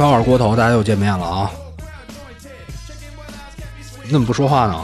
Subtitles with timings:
[0.00, 1.50] 英超二锅头，大家又见面了啊！
[4.02, 4.82] 你怎么不说话呢？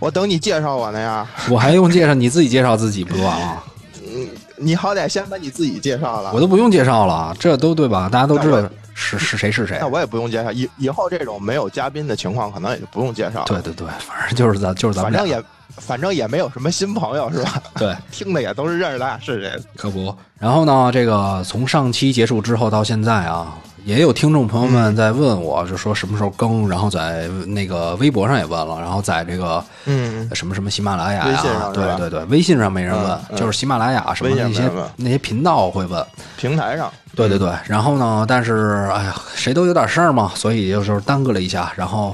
[0.00, 1.24] 我等你介绍我呢呀。
[1.48, 2.12] 我还用介绍？
[2.12, 3.62] 你自己介绍自己不就完了？
[4.02, 6.32] 嗯，你好歹先把你自己介绍了。
[6.34, 8.08] 我都不用介绍了，这都对吧？
[8.10, 8.60] 大家都知道
[8.92, 9.78] 是是谁是谁。
[9.80, 10.50] 那我也不用介绍。
[10.50, 13.46] 以以后这种没有嘉宾的情况，可能也就不用介绍了。
[13.46, 15.12] 对对对，反正就是咱就是咱们。
[15.12, 15.40] 反正也
[15.76, 17.62] 反正也没有什么新朋友是吧？
[17.76, 19.62] 对，听的也都是认识咱俩是谁。
[19.76, 20.12] 可不。
[20.40, 23.56] 然后呢，这个从上期结束之后到现在啊。
[23.86, 30.28] 也有听众朋友们在问我，就说什么时候更，然后在那个微博上也问了，然后在这个嗯。
[30.34, 36.04] 什么什么喜马拉雅呀，对对对，微信上没人问，就是喜马拉雅什么那些那些频道会问，
[36.36, 42.12] 平台上，对对对，然后呢，但是哎呀，谁都有点事儿嘛，所以就是耽搁了一下，然后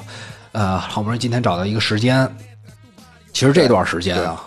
[0.53, 2.31] 呃，好不容易今天找到一个时间，
[3.33, 4.43] 其实这段时间啊，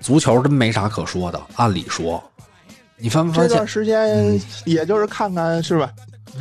[0.00, 2.20] 足球真没啥可说的，按理说，
[2.96, 3.48] 你发没发现？
[3.50, 5.88] 这段时间也就是看看是吧？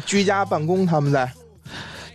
[0.05, 1.31] 居家办公，他们在。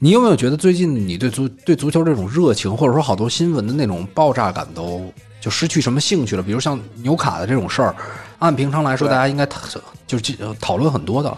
[0.03, 6.42] 你有没有觉得最近你对足对足球这种热情，或者说好多新闻的那种爆炸感，都就失去什么兴趣了？
[6.42, 7.95] 比如像纽卡的这种事儿，
[8.39, 9.61] 按平常来说，大家应该讨
[10.06, 11.36] 就是讨论很多的。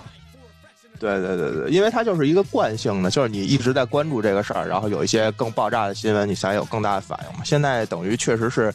[1.01, 7.43] 对对对对，因为它就是一个惯性的，就是你一直在关注这个事儿，然后有一些更爆炸的新闻，你才有更大的反应嘛。
[7.45, 8.73] 现在等于确实是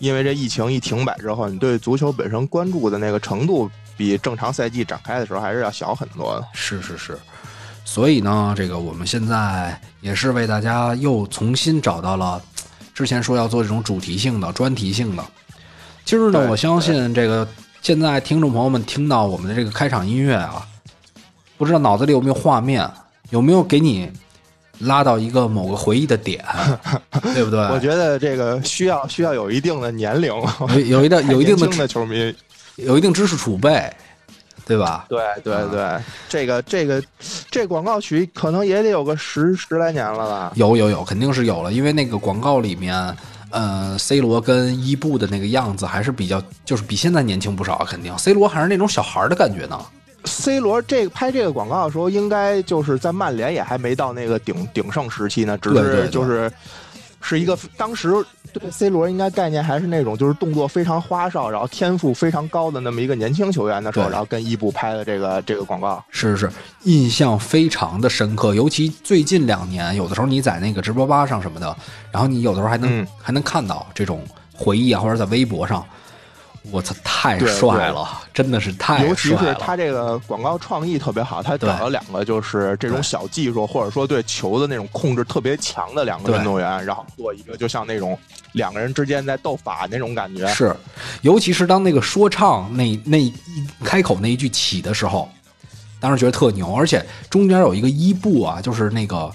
[0.00, 3.70] 因为这疫情一停摆之后，你对足球本身关注的那个程度。
[4.00, 6.46] 比正常赛季展开的时候还是要小很多的。
[6.54, 7.18] 是是是，
[7.84, 12.42] 所以呢，这个我们现在也是为大家又重新找到了
[12.94, 15.22] 之前说要做这种主题性的、专题性的。
[16.06, 17.46] 今儿呢，我相信这个
[17.82, 20.66] 现在听众朋友们听到我们的这个开场音乐啊，
[21.58, 22.90] 不知道脑子里有没有画面，
[23.28, 24.10] 有没有给你
[24.78, 26.42] 拉到一个某个回忆的点，
[27.34, 27.60] 对不对？
[27.68, 30.32] 我觉得这个需要需要有一定的年龄，
[30.68, 32.34] 有有一定有一定的 球迷。
[32.84, 33.92] 有一定知识储备，
[34.66, 35.06] 对吧？
[35.08, 37.02] 对对对，这个这个
[37.50, 40.52] 这广告曲可能也得有个十十来年了吧？
[40.56, 42.94] 有有有，肯定是有了，因为那个广告里面，
[43.50, 49.80] 呃，C 罗跟伊布的那个样子还是比较，就是比现在年轻不少，肯定 C 罗还是那种小孩的感觉呢。
[50.24, 56.50] C 罗这个拍这个广告的时候，应该就是在曼联也还没到那个鼎鼎盛时期呢，只是就是。
[57.20, 58.12] 是一个当时
[58.52, 66.50] 对 C 罗应该概念还是那种就是动作非常花哨，然后天赋非常高的那么一个年轻球员的时候，然后跟伊布拍的这个这个广告，是是
[66.84, 68.54] 印象非常的深刻。
[68.54, 71.76] 尤其最近两年，有的时候你在那个直播吧上什么的，
[72.10, 75.84] 然后你有的时候还能还能看到这种回忆啊，或者在微博上。
[76.70, 79.08] 我操，太帅了，真的是太帅了！
[79.08, 88.16] 尤其是他这个广告创意特别好，他找了两个就是这种小技术，或者说对球的那种控制特别强的两个运动员，然后做一个就像那种
[88.52, 90.46] 两个人之间在斗法那种感觉。
[90.48, 90.76] 是，
[91.22, 93.32] 尤其是当那个说唱那那一
[93.82, 95.30] 开口那一句起的时候，
[95.98, 99.32] 当时觉得特牛，而且中间有一个伊布啊，就是那个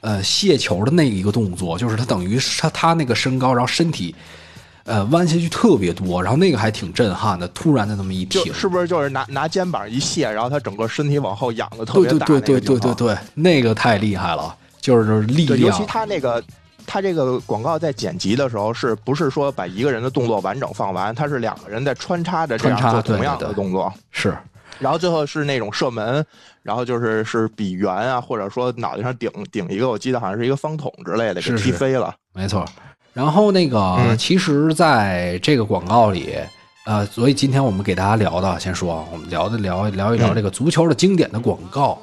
[0.00, 4.14] 呃卸球的那一个动作，就是他等于他他那个身高，然后身体。
[4.88, 7.46] 呃，弯下去特别多，然后那个还挺震撼的。
[7.48, 12.24] 突然的那么一停，是不是就是拿拿肩膀一卸，然后他整个身体往后仰的特别大？
[12.24, 15.60] 对对对对对对，那个太厉害了，就是力量。
[15.60, 16.42] 尤其他那个，
[16.86, 21.14] 他这个广告在剪辑的时候，是不是说把一个人的动作完整放完？
[21.14, 23.92] 他是两个人在穿插着这样做同样的动作。
[24.10, 24.34] 是，
[24.78, 26.24] 然后最后是那种射门，
[26.62, 32.14] 然后就是是比圆啊，或者说脑袋上顶顶一个，我记得好像是一个方桶之类的，给踢飞了。
[32.32, 32.64] 没错。
[33.18, 36.36] 然后那个，其实在这个广告里，
[36.84, 41.98] 呃，所以今天我们给大家聊的，先说，我们聊的聊聊一聊这个足球的经典的广告。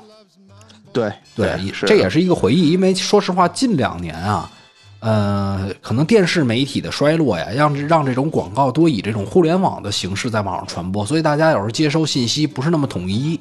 [0.92, 1.58] 对对，
[1.88, 4.52] 这也是一个回忆，因为说实话，近两年啊，
[5.00, 13.40] 呃，可能电视媒体的衰落呀，让让这种广告多以这种互联网的形式在网上传播，所以大家有时候接收信息不是那么统一。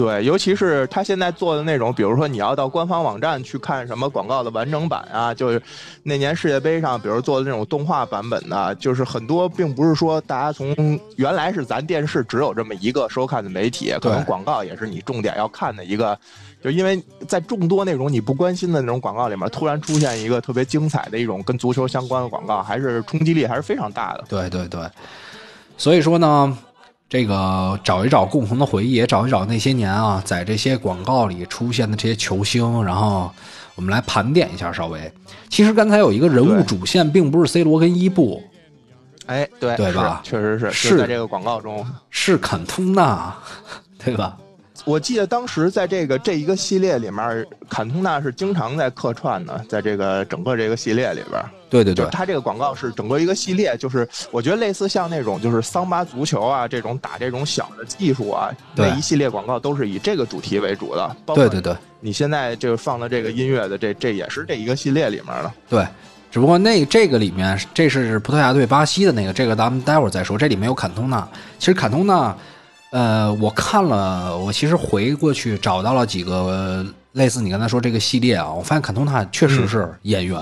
[0.00, 5.60] 对，尤其是他现在做的那种，比如说你要到官方网站去看什么广告的完整版啊，就是
[6.02, 16.18] 那年世界杯上，比如做的那种动画版本的，就是很多并不是说大家从原来是咱电视只有这么一个收看的媒体，可能广告也是你重点要看的一个，
[16.64, 16.98] 就因为
[17.28, 24.24] 在众多那种你不关心的那种广告里面，突然出现一个特别精彩的一种跟足球相关的广告，还是冲击力还是非常大的。
[24.30, 24.80] 对对对，
[25.76, 26.56] 所以说呢。
[27.10, 33.28] 这个找一找共同的回忆，也找一找那些年啊，在这些广告里出现的这些球星，然后
[33.74, 34.72] 我们来盘点一下。
[34.72, 35.12] 稍微，
[35.48, 38.40] 其实刚才有一个人物主线，并不是 C 罗跟伊布，
[39.26, 40.20] 哎，对对吧？
[40.22, 43.34] 确实是是在这个广告中是坎通纳，
[44.04, 44.38] 对吧？
[44.84, 51.42] 我记得当时在这个这一个系列里面，坎通纳是经常在客串的，在这个整个这个系列里边。
[51.68, 61.16] 对对对就是，它这个广告是整个一个系列，就是我觉得类似像那种就是桑巴足球啊这种打这种小的技术啊，那一系列广告都是以这个主题为主的。
[61.26, 65.52] 对对对你现在这个放的这个音乐的这这也是这一个系列里面的。
[65.68, 65.86] 对。
[66.32, 70.38] 只不过那这个里面，这是葡萄牙对巴西的那个，这个咱们待会儿再说。
[70.38, 71.28] 这里面有坎通纳，
[71.58, 72.32] 其实坎通纳，
[72.90, 80.38] 呃，我看了，我其实回过去找到了几个、呃类似你刚才说这个系列啊，我发现坎通纳确实是演员，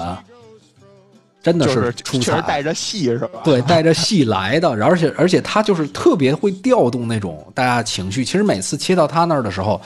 [1.43, 3.41] 真的是出彩，确实带着戏是吧？
[3.43, 8.23] 对，带着戏来的，而且而且他就是特别会调动那种大家情绪。
[8.23, 9.81] 其实每次切到他那儿的时候，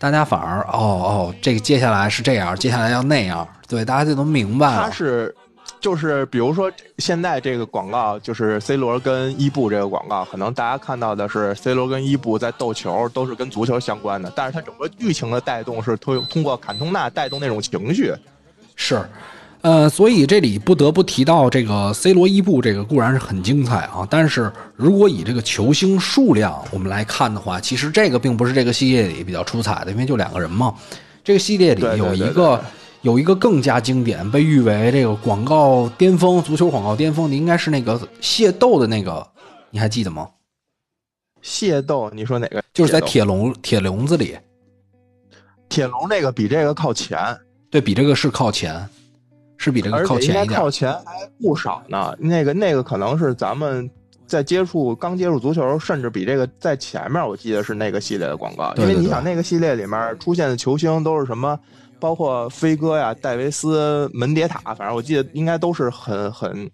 [0.00, 4.82] 大家反而哦哦，这个接下来是这样，接下来要那样，对，大家就能明白了。
[4.82, 5.32] 他是。
[5.86, 6.68] 就是比如说，
[6.98, 14.32] 现在这个广告就是 C 罗跟伊布这个广告，可能大家看到的是 C 罗跟伊布在斗球，都是跟足球相关的。
[14.34, 18.12] 但是它整个剧情的带动是通通过坎通纳带动那种情绪。
[18.74, 19.00] 是，
[19.60, 30.74] 呃，所以这里不得不提到这个 C 罗伊布，这个固然是很精彩啊，但是如果以这个球星数量我们来看的话，其实这个并不是这个系列里比较出彩的，因为就两个人嘛。
[31.22, 32.60] 这个系列里有一个。
[33.06, 39.24] 有一个更加经典，被誉为这个广告巅峰，足球广告巅峰的，应该是那个械斗的那个，
[39.70, 40.28] 你还记得吗？
[41.40, 42.60] 械斗，你说哪个？
[42.74, 44.36] 就是在铁笼铁笼子里，
[45.68, 47.16] 铁笼那个比这个靠前，
[47.70, 48.84] 对比这个是靠前，
[49.56, 52.12] 是比这个靠前一点，靠前还不少呢。
[52.18, 53.88] 那个那个可能是咱们
[54.26, 61.56] 在接触刚接触足球，甚至比这个在前面，我记得是那个系列的广告，对对对因为你想那个系列里面出现的球星都是什么？
[61.98, 66.70] 包括飞哥呀、戴维斯、门迭塔，反正我记得应该都是很很，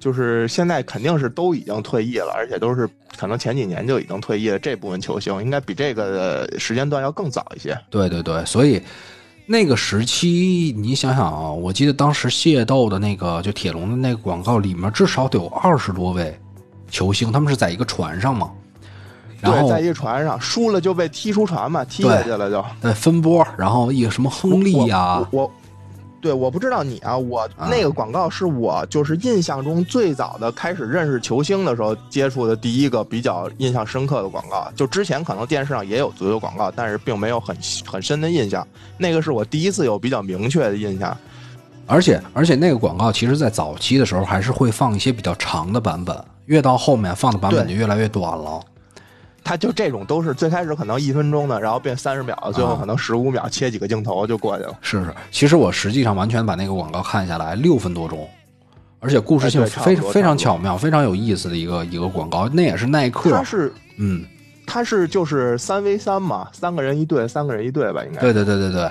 [0.00, 4.58] 就是现在肯定是都已经退役了，而且都是可能前几年就已经退役了。
[4.58, 7.78] 这部分球星应该比这个时间段要更早一些。
[7.90, 8.82] 对对对，所以
[9.46, 16.36] 那个时期你想想啊，我记得当时械斗的那个就铁笼的那个广告里面，至少得有二十多位
[16.90, 18.50] 球星，他们是在一个船上嘛。
[19.40, 22.64] 然后在一个船上输了就被踢出船嘛，踢下去了就。
[22.80, 25.50] 对，分波，然后一个什么亨利呀、啊，我，
[26.20, 34.66] 对，我不知道你啊，我那个广告是我就是印象中最早的开始认识球星的时候接触的第一个比较印象深刻的广告。
[34.74, 37.56] 就之前可能电视上也有足球广告，但是并没有很
[37.86, 38.66] 很深的印象。
[38.96, 41.16] 那个是我第一次有比较明确的印象。
[41.86, 48.60] 而且而且那个广告其实在早期的时候还是会放一些比较长的版本，越到后面放的版本就越来越短了。
[49.46, 54.76] 它就这种都是最开始可能一分钟的，然后变三十秒，最后可能十五秒切几个镜头就过去了。
[54.80, 58.28] 是是，其实我实际上完全把那个广告看下来，六分多钟，
[58.98, 62.48] 而且故事性非常非常巧妙，非常有意思的一个一个广告。
[62.48, 64.24] 那也是耐克，它是嗯，
[64.66, 68.20] 它是就是三 v 三嘛，三个人一队，三个人一队吧，应该。
[68.20, 68.90] 对对对对对，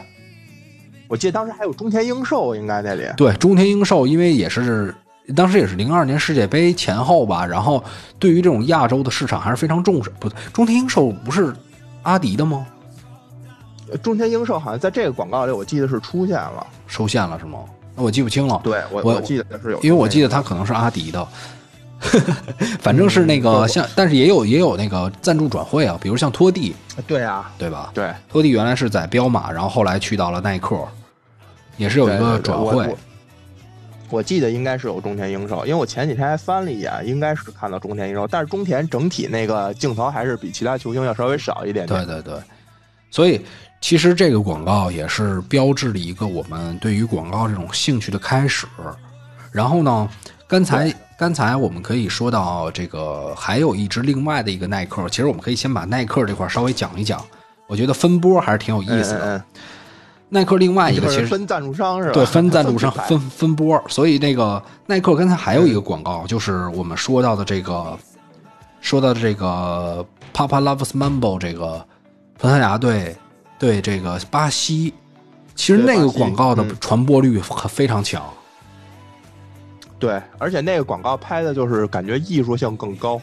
[1.10, 3.04] 我记得当时还有中田英寿，应该那里。
[3.18, 4.96] 对，中田英寿，因为也是。
[5.34, 7.84] 当时也是零二年世界杯前后吧，然后
[8.20, 10.12] 对于这种亚洲的市场还是非常重视。
[10.20, 11.54] 不对，中天英寿不是
[12.04, 12.66] 阿迪的吗？
[14.04, 17.60] 中天英寿好像在这个广告里，我记得是出现了，收线了是吗？
[17.96, 18.60] 那我记不清了。
[18.64, 21.28] 对我我记得是有，因为我记得他可能是阿迪的，
[22.80, 26.76] 反正是那个像，但是也有也有那个赞助转会啊，比如像托蒂，
[27.08, 27.92] 对啊，对吧？
[27.94, 30.78] 对，托蒂原来是在彪马，然后后来去到了耐克，
[31.78, 32.96] 也是有一个转会。
[34.16, 42.06] 我记得应该是有中田英寿，因为我前几天还翻了一眼，应该是看到中田英寿，但是中田整体那个镜头还是比其他球星要稍微少一点点。
[42.06, 42.42] 对对对，
[43.12, 43.42] 所以
[43.82, 48.66] 其实这个广告也是标志了一个我们对于广告这种兴趣的开始。
[49.52, 50.10] 然后呢，
[50.48, 57.22] 刚才刚才我们可以说到这个，还有一支另外的一个耐克，其实我们可以先把耐克这块稍微讲一讲，
[57.68, 59.38] 我觉得分波还是挺有意思的。
[59.38, 59.44] 嗯
[60.36, 62.14] 耐克另外一个其实分赞助商是吧？
[62.14, 67.98] 对，分赞助商 分分波，所以那个耐克刚才还有一个广告，就是我们说到的这个，
[68.82, 71.84] 说到的这个 Papa Loves Mambo 这个
[72.38, 73.16] 葡萄牙队
[73.58, 74.94] 对这个巴西，
[75.56, 77.40] 其实那个广告的传播率
[77.70, 78.22] 非常强。
[79.98, 83.22] 对，而且那个广告拍的就是感觉艺术性更高，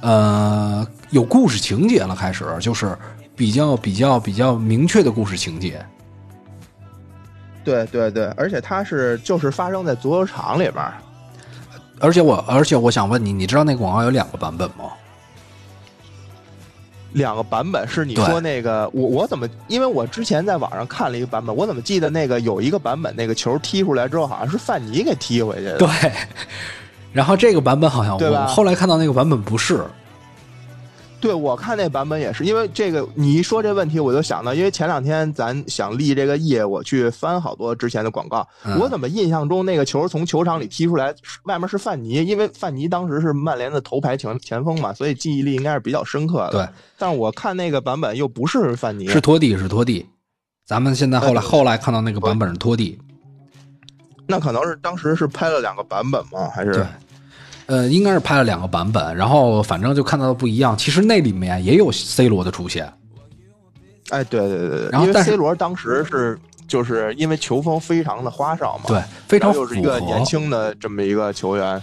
[0.00, 2.96] 呃，有故事情节了，开始就是
[3.36, 5.84] 比较比较比较明确的故事情节。
[7.68, 10.84] 对对对，而且它是就是发生在足球场里边，
[12.00, 14.84] 而且我而且我想问你，你知道那个广告有两个版本吗？
[17.12, 19.48] 两个版本是你说那个我我怎么？
[19.66, 25.78] 因为我之前在网上看了一个版本，我怎么记得那个有一个版本，那个球踢出来之后好像是范尼给踢回去的。
[25.78, 25.88] 对，
[27.12, 29.84] 然后这个版本好像我后来看到那个版本不是。
[31.20, 41.12] 对，我看那版本也是，因为这个你一说这问题，我就想到，因为前两天咱想立这个业，我去翻好多之前的广告，嗯我怎么印象中那个球从球场里踢出来，
[41.44, 46.52] 外面是范尼，因为范尼当时是曼联的头牌前前锋嘛，所以记忆力应该是比较深刻的。
[46.52, 50.06] 对，但是我看那个版本又不是范尼，是托蒂，是托蒂。
[50.64, 52.98] 咱们现在后来哎后来看到那个版本是托蒂，
[54.26, 56.48] 那可能是当时是拍了两个版本吗？
[56.54, 56.86] 还是对，
[57.68, 60.74] 呃，应该是拍了两个版本，然后反正就看到的不一样。
[60.76, 62.90] 其实那里面也有 C 罗的出现，
[64.08, 70.24] 哎，对对对对，然后但是 C 罗当时是就是因为球风非常的花哨嘛，对，非常符然后又是一个年。
[70.24, 71.80] 轻的这么一个球员。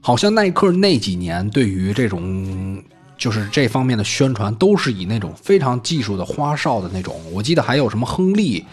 [0.00, 2.80] 好像耐克那几年对于这种
[3.18, 7.16] 就是这方面的宣传，都是以那种非常技术的花哨的那种。
[7.32, 8.64] 我记得还有什么亨利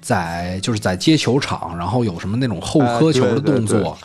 [0.00, 3.98] 在就是在接球场，然后有什么那种后磕球的动作，哎对对对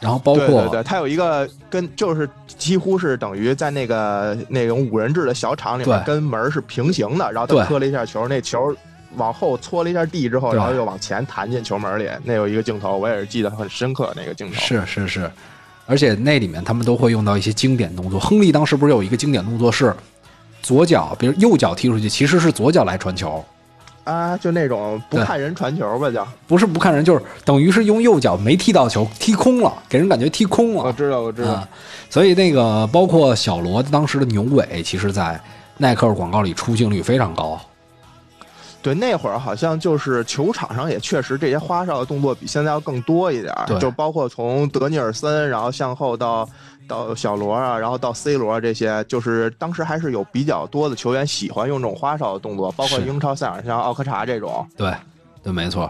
[0.00, 8.74] 然后包括对对对，他有一个跟就是几乎是等于在那个那种五人制的小场里面跟门儿是平行的，然后他磕了一下球，那球
[9.16, 14.54] 往后搓了一下地之后，然后又往前弹进球门里，那有一个镜头我也是记得很深刻，那个镜头。
[14.54, 15.30] 是是是，
[15.86, 18.18] 而且那里面他们都会用到一些经典动作。
[18.18, 19.94] 亨利当时不是有一个经典动作是
[20.62, 23.44] 左脚，比如右脚踢出去，其实是左脚来传球，
[24.10, 30.82] 啊，就那种不看人传球吧，就不是不看人，就是等于是用右脚没踢到球，踢空了，给人感觉踢空了。
[30.82, 31.68] 我知道我知道啊，
[32.08, 35.40] 所以那个包括小罗当时的牛尾，其实在
[35.76, 37.60] 耐克广告里出镜率非常高。
[38.82, 46.48] 对，那会儿好像就是球场上也确实这些花哨的动作比现在要更多一点对，就包括从德尼尔森，然后向后到
[46.90, 54.66] 到小罗啊，然后到 C 罗这些，就是当时还是有比较多的球员喜欢用这种花哨的动作，包括英超赛场像奥科查这种。
[54.76, 54.92] 对，
[55.44, 55.88] 对，没错。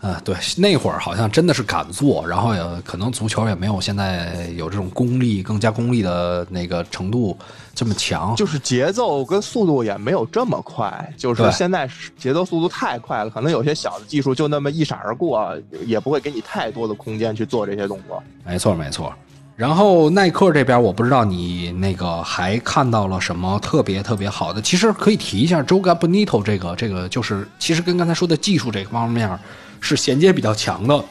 [0.00, 7.36] 呃，对，那会儿好像真的是敢做，然后也可能足球也没有现在有这种功力、更加功力的那个程度
[7.74, 8.32] 这么强。
[8.36, 15.52] 就是节奏跟速度也没有这么快，就是现在节奏速度太快了，可能有些小的技术就那么一闪而过，
[15.84, 18.22] 也不会给你太多的空间去做这些动作。
[18.46, 19.12] 没错，没错。
[19.58, 24.62] 然后耐克这边，我不知道你那个还看到了什么特别特别好的。
[24.62, 29.36] 其实可以提一下 Joga Bonito 这个，这个就是其实跟刚才说的技术这方面
[29.80, 31.04] 是衔接比较强的。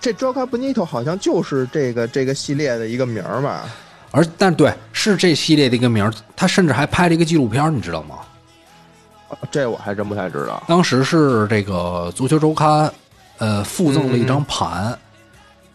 [0.00, 3.62] 这 Joga Bonito 好像就是这个这个系列的一个名儿吧？
[4.10, 6.12] 而但对，是这系列的一个名儿。
[6.34, 8.16] 他甚至还拍了一个纪录片，你知道吗？
[9.52, 10.60] 这我还真不太知道。
[10.66, 12.92] 当时是这个足球周刊，
[13.38, 14.98] 呃，附赠了一张盘，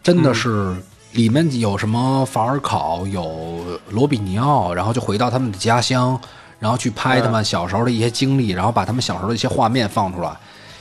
[0.04, 0.76] 真的是
[1.18, 3.60] 里面有什么法尔考，有
[3.90, 6.20] 罗比尼奥，然后就回到他们的家乡，
[6.60, 10.32] 然后去拍他们小时候的一些经历，然后把他们小时候的一些画面放出来，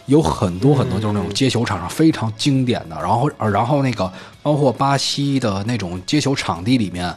[0.04, 4.12] 有很多很多就是那种接球场上非常经典的，然后呃然后那个
[4.42, 7.12] 包括巴西的那种接球场地里面。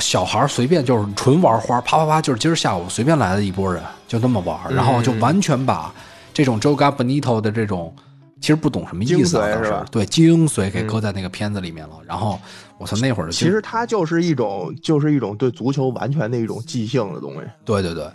[0.00, 5.94] 小孩儿随便就是纯玩花，啪啪啪，就是今儿下午随便来了一波人，就那么玩儿，然后就完全把
[6.32, 7.94] 这种 Joga Benito 的这种
[8.44, 11.94] 其实不懂什么意思啊，当时对精髓给搁在那个片子里面了。
[12.06, 12.38] 然后
[12.76, 17.40] 我操，那会儿其实它就是一种，就是一种对足球完全的一种即兴的东西。
[17.64, 18.06] 对对对，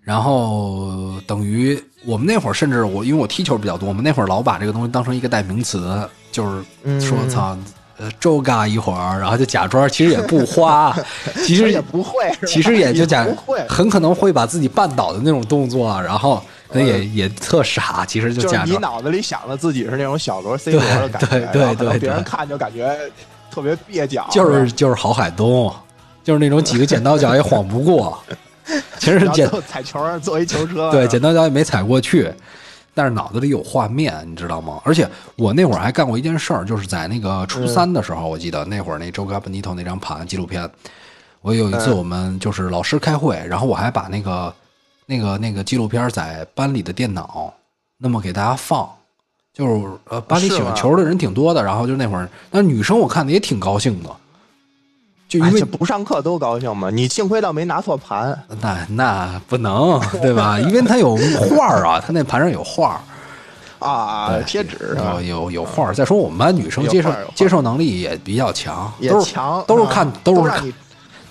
[0.00, 6.64] 然后等于我们那会儿甚至我因为我踢球比较多，我们那会儿老把这个东西当成一个代名词，就是
[6.98, 7.54] 说嗯操。
[7.98, 10.94] 呃，周嘎一会儿，然后就假装其实也不花，
[11.46, 22.94] 其实也不会，其实也就假不会，很可能会把自己绊倒的那种动作，然后可能也、也特傻，其实就就是你脑子里想的自己是那种小罗 C 罗的感觉，对对对对别人看就感觉
[23.50, 25.74] 特别蹩脚，就是就是郝海东，
[26.22, 28.22] 就是那种几个剪刀脚也晃不过，
[28.98, 32.30] 其实剪就踩球上坐一球车，对剪刀脚也没踩过去，
[32.96, 34.80] 但是脑子里有画面，你知道吗？
[34.82, 40.68] 而且我那会儿还干过一件事儿，就是在那个初三的时候，我记得那会儿那周嘎本尼头那张盘纪录片，
[41.42, 44.54] 我有一次嗯我们就是老师开会，然后我还把那个
[45.04, 47.52] 那个那个纪录片在班里的电脑
[47.98, 48.88] 那么给大家放。
[49.52, 49.72] 就是
[50.10, 54.10] 呃，班里喜欢球的人挺多的，然后就那会儿，那女生我看的也挺高兴的，
[55.28, 56.88] 就因为哎不上课都高兴嘛？
[56.90, 60.58] 你幸亏倒没拿错盘，那那不能对吧？
[60.60, 63.00] 因为它有画儿啊，它那盘上有画
[63.80, 65.20] 儿，啊，贴纸有？
[65.22, 65.94] 有有画儿。
[65.94, 70.72] 再说我们班女生接受接受能力也比较强，也强，都是看啊都是看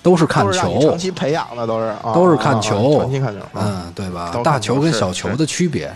[0.04, 5.90] 都是看球长，期培养的，都是啊都是看球长期看球，啊嗯，对吧大球跟小球的区别。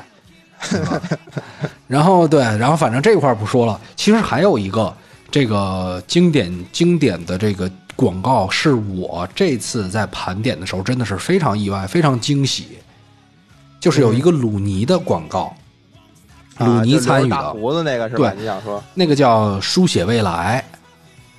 [1.87, 3.79] 然后对，然后反正这块儿不说了。
[3.95, 4.93] 其实还有一个
[5.31, 12.77] 这个经典经典的这个广告，是我这次在盘点的时候真的是非常意外、非常惊喜，
[13.77, 15.53] 就是有一个鲁尼的广告，
[16.59, 18.31] 鲁尼参与的，大胡子那个是吧？
[18.31, 18.81] 对你想说？
[18.93, 20.63] 那个叫“书写未来”。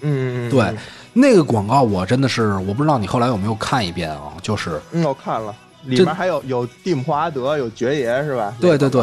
[0.02, 0.70] 嗯，嗯对，
[1.14, 4.34] 那个广告我真的是，我不知道你后来有没有看一遍啊？
[4.42, 8.54] 就是嗯，我看了，里面还有有蒂姆·霍华德，有爵爷是吧？
[8.60, 9.02] 对对对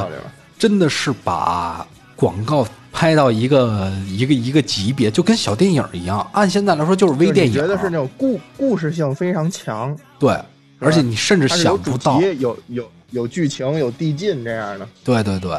[0.59, 1.83] 真的是把
[2.15, 2.63] 广告
[2.97, 6.27] 拍到一个一个一个级别，就跟小电影一样。
[6.33, 10.35] 按现在来说就是微电影，觉得是那种故故事性非常强，对，
[10.79, 14.89] 而且你甚至想不到，题、有有有剧情、有递进这样的。
[15.03, 15.55] 对对对。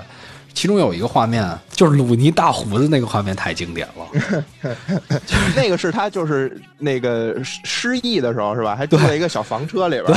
[0.52, 4.75] 其中有一个画面，就是鲁尼大胡子那个画面太经典了。
[5.54, 8.75] 那个是他就是那个失失忆的时候是吧？
[8.75, 10.07] 还住在一个小房车里边。
[10.07, 10.16] 对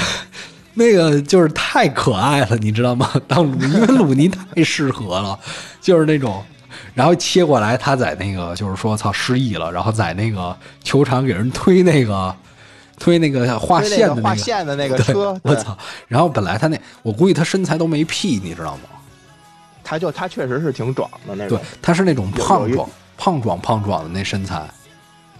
[0.74, 3.12] 那个就是太可爱了，你知道吗？
[3.28, 5.40] 当鲁，因为鲁尼太适合了，
[5.80, 6.44] 就是那种，
[6.94, 12.36] 然后切过来，他在那个就是说操失忆了，然后在那个球场给人推那个
[13.00, 15.78] 推那个画线的那个，线的那个对车，我操！
[16.08, 18.84] 然后本来他那，我估计他身材都没屁，你知道吗？
[19.84, 24.64] 他就他确实是挺壮的那对。，他是那种胖壮、胖壮、胖壮的那身材。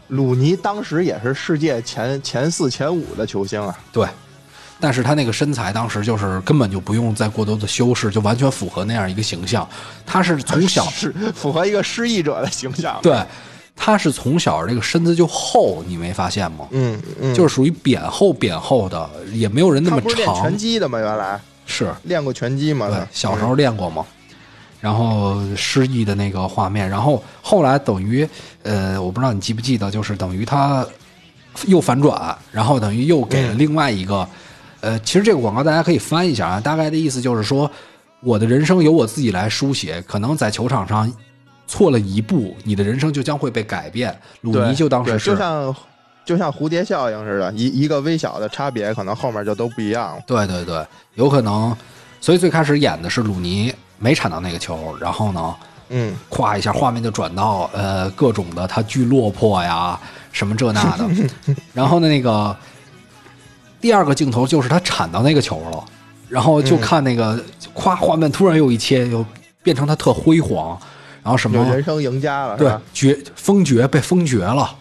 [0.08, 3.78] 鲁尼当时也是世界前前四、前五的球星啊。
[3.94, 4.08] 对，
[4.82, 9.68] 但是他那个身材当时就是根本就不用再过多的修饰，就完全符合那样一个形象。
[10.06, 13.24] 他是从小 是符合一个失忆者的形象。，对，
[13.76, 16.68] 他是从小这个身子就厚，你没发现吗？
[16.72, 20.58] 嗯嗯，就是属于扁厚扁厚的，也没有人那么他不是练长拳。
[20.58, 21.00] 击的吗？
[21.00, 22.90] 原来是，练过拳击吗？
[22.90, 24.06] 对，小时候练过嘛。
[24.80, 28.28] 然后失忆的那个画面，然后后来等于，
[28.64, 30.84] 呃，我不知道你记不记得，就是等于他
[31.68, 34.28] 又反转，然后等于又给了嗯另外一个，
[34.82, 37.70] 呃，其实这个广告大家可以翻一下啊，大概的意思就是说，
[38.20, 41.12] 我的人生由我自己来书写，可能在球场上
[41.68, 44.14] 错了一步，你的人生就将会被改变。
[44.42, 45.76] 鲁尼就当时是就像
[46.26, 50.24] 就像蝴蝶效应似的，一一个微小的差别，可能后面就都不一样了。
[50.28, 51.76] 对对对，有可能。
[52.20, 55.56] 所以最开始演的是鲁尼没铲到那个球，然后呢，
[55.90, 60.00] 嗯，咵一下画面就转到呃各种的他巨落魄呀，
[60.32, 61.10] 什么这那的。
[61.74, 62.56] 然后呢，那个
[63.82, 65.84] 第二个镜头就是他铲到那个球了，
[66.30, 67.38] 然后就嗯看那个
[67.76, 69.26] 咵画面突然又一切，又
[69.64, 70.80] 变成他特辉煌，
[71.24, 72.82] 然后什么有人生赢家了，对吧？
[72.94, 74.76] 绝封爵被封爵了。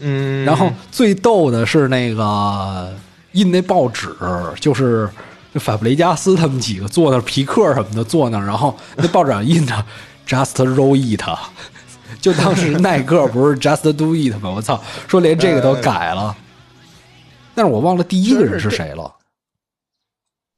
[0.00, 2.92] 嗯，然后最逗的是那个
[3.32, 4.08] 印那报纸，
[4.60, 5.08] 就是
[5.54, 9.74] 就法布雷加斯他们几个坐那，皮克什么的坐那，然后那报纸上印着
[10.28, 11.22] “Just roll it”，
[12.20, 14.50] 就当时耐克不是 “Just do it” 吗？
[14.50, 16.34] 我操，说连这个都改了。
[17.54, 19.14] 但是我忘了第一个人是谁了，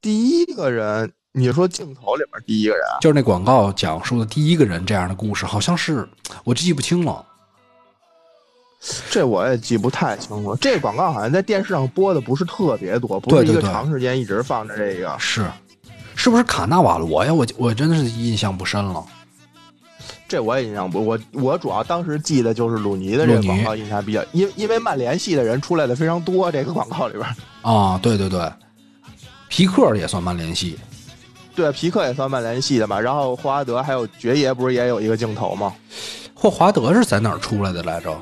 [0.01, 6.07] 第一个人，你说镜头里面第一个人啊，就是那广告讲述的第一个人这样的故事，好像是
[6.43, 7.25] 我记不清了。
[9.09, 10.55] 这我也记不太清楚。
[10.55, 15.15] 这广告好像在电视上播的不是特别多，不是一个长时间一直放着这个。
[15.19, 15.49] 是，
[16.15, 17.33] 是不是卡纳瓦罗呀？
[17.33, 19.05] 我我真的是印象不深了。
[20.27, 27.25] 这我也印象不，我我主要当时记得就是鲁尼的这个广告印象比较，因因为曼联系的人出来的非常多，这个广告里边，
[27.61, 28.51] 啊，对对对，
[29.47, 30.77] 皮克也算曼联系。
[31.55, 35.73] 对皮克也算曼联系的嘛，然后霍华德还有爵爷不是也有一个镜头吗？
[36.35, 38.15] 霍华德是在哪儿出来的来着？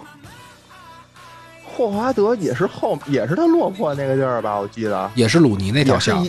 [1.66, 6.26] 霍华德也是后也是他落魄那个地儿吧，我记得也是鲁尼那条巷。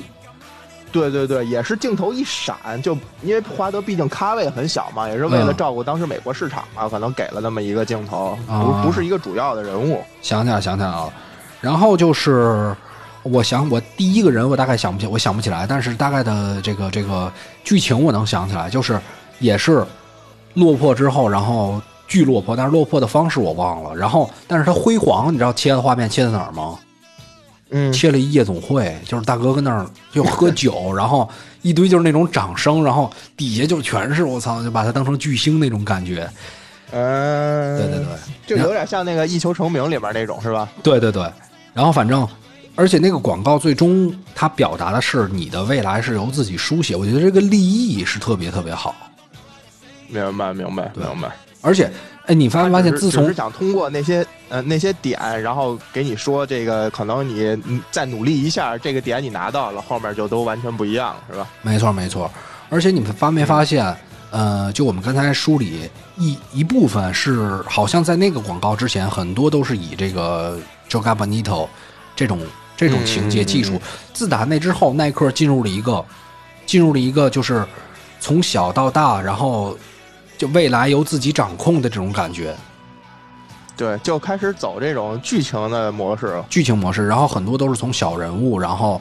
[0.96, 10.02] 对对对，也是镜头一闪，就因为霍华德毕竟咖位很小嘛，也是为了嗯照顾当时美国市场嘛，可能给了那么一个镜头，啊不不是一个主要的人物。
[10.22, 11.12] 想起来，想起来了。
[11.60, 12.74] 然后就是，
[13.22, 17.30] 我想我第一个人我大概想不起，我想不起来，但是大概的这个这个
[17.62, 18.98] 剧情我能想起来，就是
[19.38, 19.84] 也是
[20.54, 23.94] 落魄之后，然后巨落魄，但是落魄的方式我忘了。
[23.94, 26.78] 然后，但是他辉煌，你知道切的画面切在哪儿吗？
[27.70, 31.28] 嗯，切了一夜总会，就是大哥跟那儿就喝酒， 然后
[31.62, 36.30] 一堆就是那种掌声，然后底下就全是我操，就把他当成巨星那种感觉。
[36.92, 40.68] 嗯，对对对，就有点像那个《一球成名》里面那种，是吧？
[40.82, 41.28] 对对对，
[41.74, 42.26] 然后反正，
[42.76, 48.94] 而且那个广告最终它表达的是你的未来是由自己书写，我觉得这个立意是特别特别好。
[50.06, 51.28] 明白，明白，明白。
[51.60, 51.90] 而且，
[52.26, 61.46] 哎，你发没发现自从只是想通过那些呃那些点，然后给你说这个，可能你嗯再努力一下，这个点你拿到了，后面就都完全不一样，是吧？
[61.62, 62.30] 没错没错，
[62.68, 63.96] 而且你们发没发现？
[64.32, 70.58] 呃，就我们刚才梳理一一部分是，好像在那个广告之前，很多都是以这个
[70.90, 71.68] Joga Bonito
[72.16, 72.40] 这种
[72.76, 73.74] 这种情节嗯嗯嗯技术。
[73.76, 73.80] 嗯
[74.12, 76.04] 自打那之后，耐克进入了一个
[76.66, 77.64] 进入了一个就是
[78.18, 79.78] 从小到大，然后
[80.36, 82.54] 就未来由自己掌控的这种感觉。
[83.76, 86.42] 对，就开始走这种剧情的模式。
[86.48, 88.98] 剧情模式，然后很多都是从小人物，然后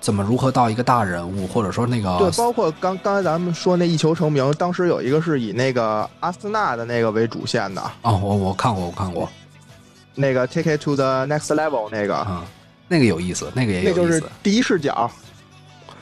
[0.00, 9.28] 怎么如何到一个大人物，或者说那个对，包括刚刚才咱们说那一球成名，当时有一个是以那个阿森纳的那个为主线的，哦，我我看过，我看过，
[10.16, 12.42] 那个 Take It to the Next Level 那个，嗯，
[12.88, 14.00] 那个有意思，那个也有意思。
[14.00, 15.08] 那就是第一视角。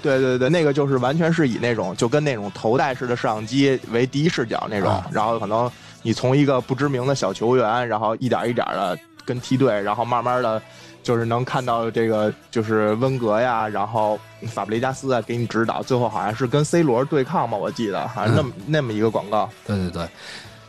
[0.05, 5.71] 对对对，那个就是完全是以那种就跟那种头戴式的摄像机为第一视角那种，然后可能
[6.03, 10.61] 你从一个不知名的小球员，然后一点一点的跟梯队，然后慢慢的，
[11.03, 19.49] 就是能看到这个就是温格呀，然后法布雷加斯啊给你指导，最后好像是跟 C 罗对抗吧，我记得好像那么那么一个广告。
[19.67, 20.07] 对对对，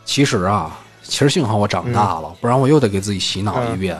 [0.06, 3.98] 其实啊，其实幸好我长大了，不然我又得给自己洗脑一遍。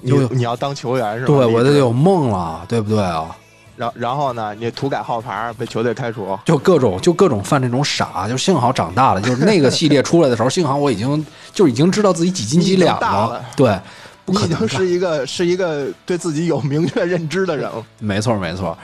[0.00, 1.26] 你你要当球员是吧？
[1.26, 3.36] 对，我得有梦了，对不对啊？
[3.78, 4.52] 然然后呢？
[4.58, 9.20] 你涂改号牌被球队开除，就各种就各种犯这种傻，就幸好长大了。
[9.20, 13.40] 就是那个系列出来的时候，幸好我已经就已经知道自己几斤几两了。
[13.56, 13.78] 对，
[14.26, 17.84] 你已经是一个是一个对自己有明确认知的人了。
[18.00, 18.76] 没错，没错。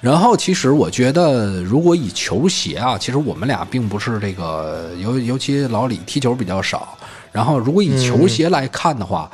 [0.00, 6.96] 然后其实我觉得，如果以球鞋啊，其实我们俩并不是这个尤尤其老李踢球比较少。
[7.30, 9.30] 然后如果以球鞋来看的话。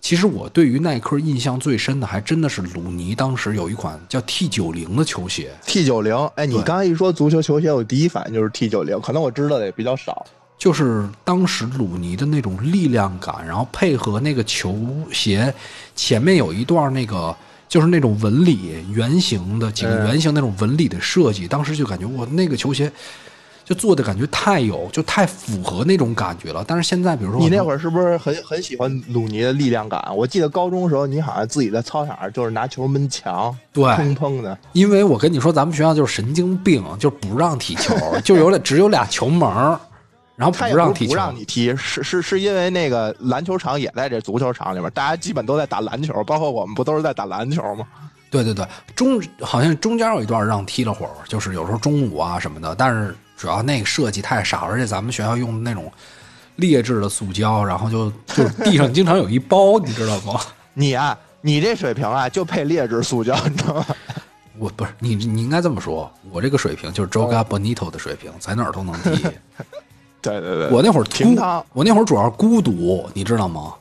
[0.00, 5.50] 其实我对于耐克印象最深的，还真的是鲁尼当时有一款叫 T 九零的球鞋。
[5.66, 10.24] T 九零，哎，你刚才一说足球球鞋，我第一反应就是 T 九零，可能我知道的也比较少。
[10.56, 14.76] 就是当时鲁尼的那种力量感，然后配合那个球
[15.12, 15.52] 鞋
[15.94, 17.36] 前面有一段那个，
[17.68, 22.90] 就是那种纹理圆形的几个圆形那种纹理的设计，当时就感觉我那个球鞋。
[23.68, 26.64] 就做的感觉太有，就太符合那种感觉了。
[26.66, 30.02] 但是现在，比如说你那会儿是不是很很喜欢鲁尼的力量感？
[30.16, 34.56] 我记得高中的时候，你好像自己在操场上就是拿球闷墙，对，砰砰的。
[34.72, 39.46] 因为我跟你说，咱们学校就是神经病，就不让踢球，就有俩只有俩球门
[40.34, 47.84] 然后不让踢，不让你踢，是是是因为那个篮球场也在这足球场里面，大家基本都在打篮球，包括我们不都是在打篮球吗？
[48.30, 53.14] 对对对，中好像中间有一段让踢了会儿，就是有时候中午啊什么的，但是。
[53.38, 55.90] 主要那个设计太傻，而且咱们学校用的那种
[56.56, 60.40] 劣质的塑胶，然后就就地上经常有一包，你知道吗？
[60.74, 63.86] 你啊，你这水平啊，就配劣质塑胶，你知道吗？
[64.58, 69.22] 我不是你，你应该这么说，我这个水平就是 Joga Bonito 的水平，在哪儿都能踢。
[70.20, 71.40] 对对对，我那会儿孤，
[71.72, 73.72] 我那会儿主要孤独，你知道吗？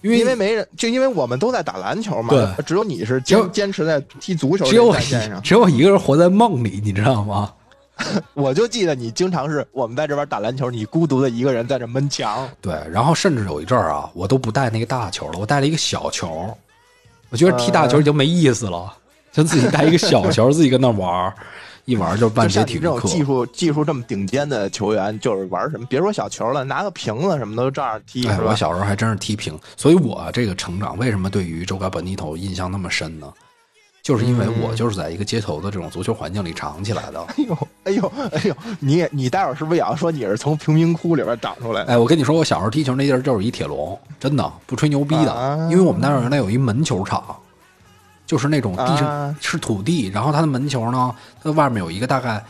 [0.00, 7.52] 因为因为没人，就因为我们都在打篮球嘛，对，只有你是坚坚持在踢足球，只有我线上，只有我一个人活在梦里，你知道吗？
[8.34, 12.48] 我就记得你经常是我们在这边打篮球，你孤独的一个人在这闷墙。
[12.60, 16.54] 对，然后甚至有一阵儿啊，我都不带那个大球了，我带了一个小球。
[17.30, 18.92] 我觉得踢大球已经没意思了，
[19.32, 21.32] 就自己带一个小球，自己跟那玩
[21.86, 22.82] 一玩就半节体育课。
[22.82, 25.86] 这种技术技术这么顶尖的球员，就是玩什么？
[25.86, 28.28] 别说小球了，拿个瓶子什么都照样踢。
[28.28, 33.32] 哎我小时候还真是踢瓶，所以我这个成长为什么对于周卡本尼头印象那么深呢？
[34.06, 37.20] 就是因为我就是在一个街头的这种足球环境里长起来的。
[37.22, 41.82] 哎呦，哎呦，哎呦，你你待会儿是不是也要说你是从贫民窟里边长出来？
[41.86, 45.68] 哎，我跟你说，我小时候踢球那地儿就是一铁笼，真的不吹牛逼的。
[45.72, 47.36] 因为我们那儿原来有一门球场，
[48.24, 52.40] 就是那种地上是土地，然后它的门球呢，它外面有一个大概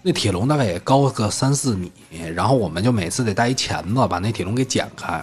[0.00, 1.92] 那铁笼大概也高个三四米，
[2.34, 5.22] 然后我们就每次得带一钳子把那铁笼给剪开。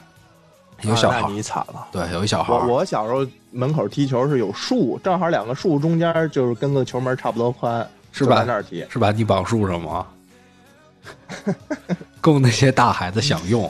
[0.84, 1.88] 有小孩，你惨了。
[1.92, 2.54] 对，有一小孩。
[2.54, 8.38] 我我小时候门口踢球是有树，正好两个树中间就是跟个球门差不多宽，是吧？
[8.38, 9.12] 在那儿踢，是吧？
[9.12, 10.06] 你绑树上吗？
[12.22, 13.70] 供那些大孩子享用。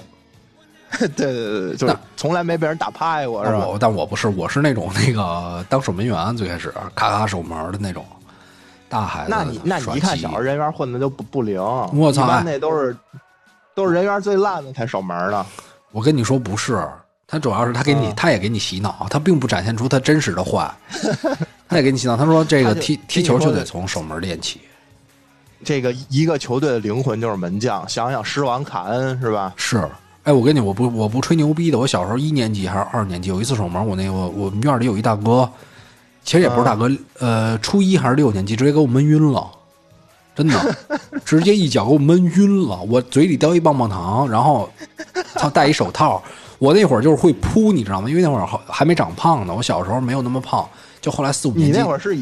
[0.99, 3.65] 对对对对，就是从来没被人打趴过，是吧？
[3.80, 8.06] 但我不是，我是那种那个当守门员，最开始咔咔守门的那种
[8.88, 9.32] 大孩子。
[9.32, 11.60] 那你那你一看小时候人缘混的就不不灵，
[11.93, 12.95] 我操，那都是
[13.73, 15.43] 都是人缘最烂的才守门呢。
[15.91, 16.88] 我跟你说不是。
[17.25, 20.71] 他主要是他给你，他也给你洗脑，他并不展现出他真实的坏，
[21.67, 22.15] 他也给你洗脑。
[22.15, 24.62] 他说这个踢踢球就得从守门练起，
[25.63, 27.88] 这个一个球队的灵魂就是门将。
[27.89, 29.51] 想想狮王卡恩是吧？
[29.55, 29.89] 是，
[30.23, 35.49] 哎，我跟你我不我不吹牛逼的，我小时候一年级还是二年级，有一次守门，我那个我们院里有一大哥，
[36.23, 39.49] 其实也不是大哥，呃，初一还是六年级，直接给我闷晕了，
[40.36, 40.75] 真的，
[41.25, 44.69] 直接一脚给我闷晕了，我嘴里叼一棒棒糖，然后
[45.33, 46.21] 他戴一手套。
[46.63, 48.10] 我那会儿就是会扑，你知道吗？
[48.10, 49.54] 因为那会儿还还没长胖呢。
[49.54, 50.65] 我小时候没有那么胖，
[51.02, 51.71] 就后来四五年级。
[51.73, 52.17] 你那会儿是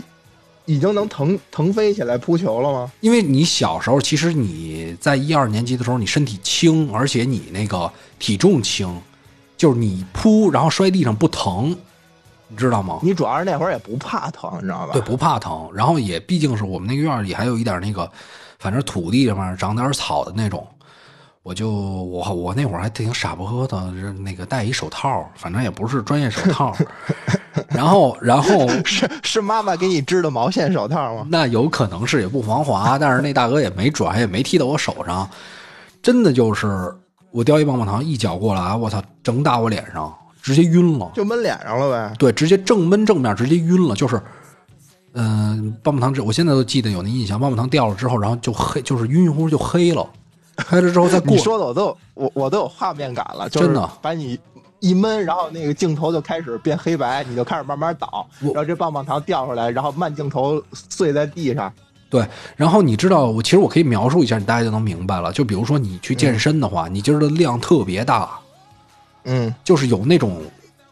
[0.65, 2.91] 已经能腾腾飞起来扑球了吗？
[3.01, 8.99] 因为你小时候其实你在一二年级的时候，你身体轻，而且你那个体重轻，
[9.55, 11.77] 就是你扑然后摔地上不疼，
[12.47, 12.97] 你知道吗？
[13.03, 14.93] 你主要是那会儿也不怕疼，你知道吧？
[14.93, 15.69] 对，不怕疼。
[15.71, 18.11] 然后也毕竟是我们那个院里还有一点那个，
[18.57, 20.67] 反正土地上面长点草的那种。
[21.43, 26.75] 我就我我那会儿还挺傻不呵的，那个戴一手套，反正也不是专业手套。
[27.69, 31.25] 然后然 后是是妈妈给你织的毛线手套吗？
[31.29, 35.27] 那有可能是也不防滑，但是那大哥也没转，也没踢到我手上。
[36.03, 36.93] 真的就是
[37.31, 41.11] 我叼一棒棒糖，一脚过来，我操，整打我脸上，直接晕了。
[41.15, 42.13] 就闷脸上了呗。
[42.19, 43.95] 对，直接正闷正面，直接晕了。
[43.95, 44.21] 就是，
[45.13, 47.39] 嗯，棒棒糖这，我现在都记得有那印象。
[47.39, 50.07] 棒棒糖掉了之后，然后就黑，就是晕晕乎乎就黑了。
[50.67, 53.89] 黑了之后再过，你说的我都有我我都有画面感了，真的。
[54.01, 54.39] 把你
[54.79, 61.71] 一闷，然后那个镜头就开始变黑白，你就开始慢慢倒，然后这棒棒糖掉出来，然后慢镜头碎在地上。
[62.09, 65.31] 对，然后你知道，我其实我可以描述一下，你大家就能明白了。
[65.31, 68.29] 就比如说你去健身的话，你今儿的量特别大，
[69.23, 70.41] 嗯，就是有那种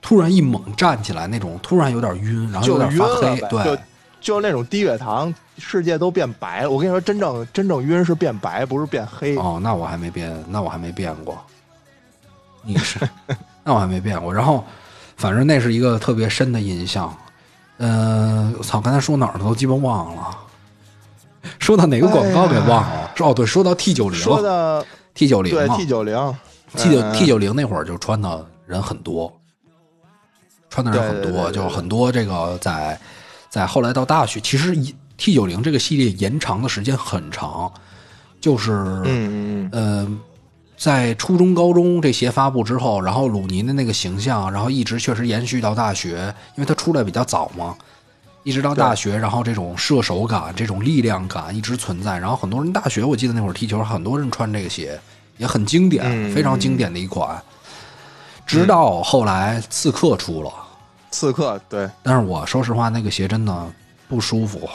[0.01, 3.79] 突然一猛站起来那种，突然有点晕，然后有点发黑，对，
[4.19, 6.69] 就是那种低血糖，世界都变白了。
[6.69, 9.35] 我跟你说，真正真正晕是变白，不是变黑。
[9.37, 11.37] 哦，那我还没变，那我还没变过。
[12.61, 12.99] 你是，
[13.63, 14.33] 那我还没变过。
[14.33, 14.63] 然后，
[15.15, 17.15] 反正那是一个特别深的印象。
[17.77, 19.39] 嗯，我操，刚才说哪儿了？
[19.45, 20.37] 都鸡巴忘了。
[21.59, 23.11] 说到哪个广告给忘了？
[23.19, 26.35] 哦，对，说到 T 九零，说到 T 九零对 T 九零
[26.75, 29.31] ，T 九 T 九零那会儿就穿的人很多，
[30.69, 32.99] 穿的人很多，就很多这个在
[33.49, 34.75] 在后来到大学，其实
[35.17, 37.71] T 九零这个系列延长的时间很长，
[38.39, 38.71] 就是
[39.05, 40.19] 嗯嗯，
[40.77, 47.75] 在初中高中这鞋发布之后，然后鲁尼的那个形象，然后一直确实延续到大学，因为他出来比较早嘛。
[48.43, 52.17] 一直到大学，然后这种射手感、这种力量感一直存在。
[52.17, 54.97] 然后很多人大学，我记得那会儿踢球，很多人穿这个鞋，
[55.37, 57.39] 也很经典，非常经典的一款。
[58.47, 60.51] 直到后来刺客出了，
[61.11, 63.67] 刺客对，但是我说实话，那个鞋真的
[64.07, 64.69] 不舒服，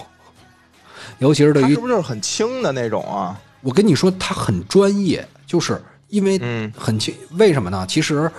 [1.18, 3.38] 尤其是对于是不是就是很轻的那种啊？
[3.60, 7.14] 我跟你说，它很专业，就是因为很轻。
[7.32, 7.86] 为什么呢？
[7.88, 8.30] 其实，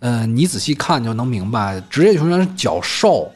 [0.00, 3.32] 嗯，你仔细看就能明白，职业球员脚瘦。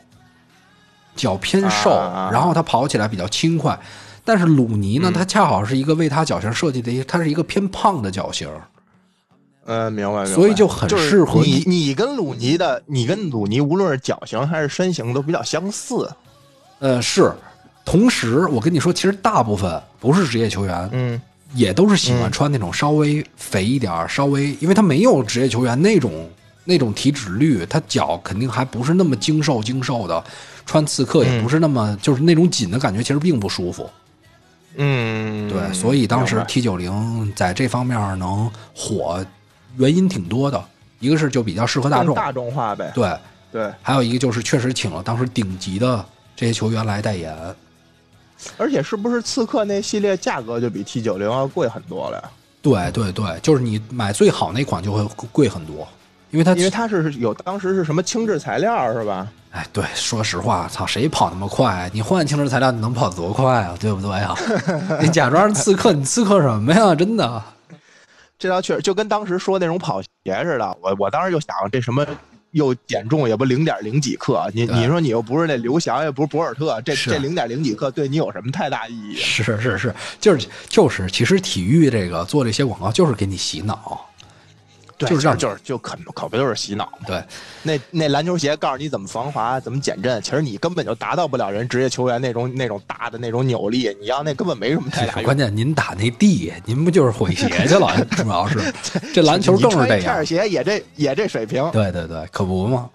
[1.16, 1.90] 脚偏瘦，
[2.32, 3.78] 然后他跑起来比较轻快，
[4.24, 8.48] 但是鲁尼呢，他恰好是一个为他脚型设计的，一，他是一个偏胖的脚型。
[9.72, 11.62] 嗯，明白，所以就很适合你。
[11.64, 16.10] 你跟鲁尼的，你跟鲁尼无论是脚型还是身形都比较相似。
[16.80, 17.32] 呃，是。
[17.84, 21.22] 同时，我跟你说，其实大部分不是职业球员，嗯，
[21.54, 26.28] 也都是喜欢穿那种稍微肥一点、稍微，因为他没有职业球员那种
[26.64, 30.22] 那种体脂率，他脚肯定还不是那么精瘦精瘦的。
[30.66, 33.88] 穿刺客也不是那么，就是那种紧的感觉，其实并不舒服。
[34.76, 39.24] 嗯，对，所以当时 T 九零在这方面能火，
[39.76, 40.62] 原因挺多的。
[40.98, 42.92] 一个是就比较适合大众，大众化呗。
[42.94, 43.16] 对
[43.50, 46.04] 对，还有一个就是确实请了当时顶级的
[46.36, 47.34] 这些球员来代言。
[48.56, 52.30] 而且是不是刺客那系列价格就比 T 九零要贵很多了呀？
[52.62, 55.02] 对对对，就是你买最好那款就会
[55.32, 55.88] 贵很多，
[56.30, 59.26] 因为它因为它是有当时是什么轻质材料是吧？
[59.52, 61.90] 哎，对，说实话，操，谁跑那么快？
[61.92, 63.74] 你换轻质材料，你能跑多快啊？
[63.80, 64.34] 对不对啊？
[65.00, 66.94] 你假装刺客，你刺客什么呀？
[66.94, 67.42] 真的，
[68.40, 70.08] 这倒确实就跟当时说那种跑鞋
[70.42, 70.78] 似的。
[70.80, 72.04] 我我当时就想，这什么
[72.52, 79.14] 又减重也不零点零几克，你你说你又不是那刘翔，也不是博尔特，这这零点零几克对你有什么太大意义？
[79.14, 84.09] 是是是，就是就是，其实体育这个做这些广告就是给你洗脑。
[85.06, 86.92] 就是这样，就是就可可不就是洗脑？
[87.06, 87.22] 对，
[87.62, 93.96] 那那篮球鞋告诉你怎么防滑，怎么减震，其实你根本就达到不了人职业球员那种那种大的那种扭力。
[94.00, 95.22] 你要那根本没什么太大。
[95.22, 98.04] 关键您打那地，您不就是毁鞋去了？
[98.16, 98.72] 主要是
[99.14, 100.24] 这篮球更是这样。
[100.26, 101.66] 鞋也这也这水平。
[101.70, 102.90] 对对对，可不嘛。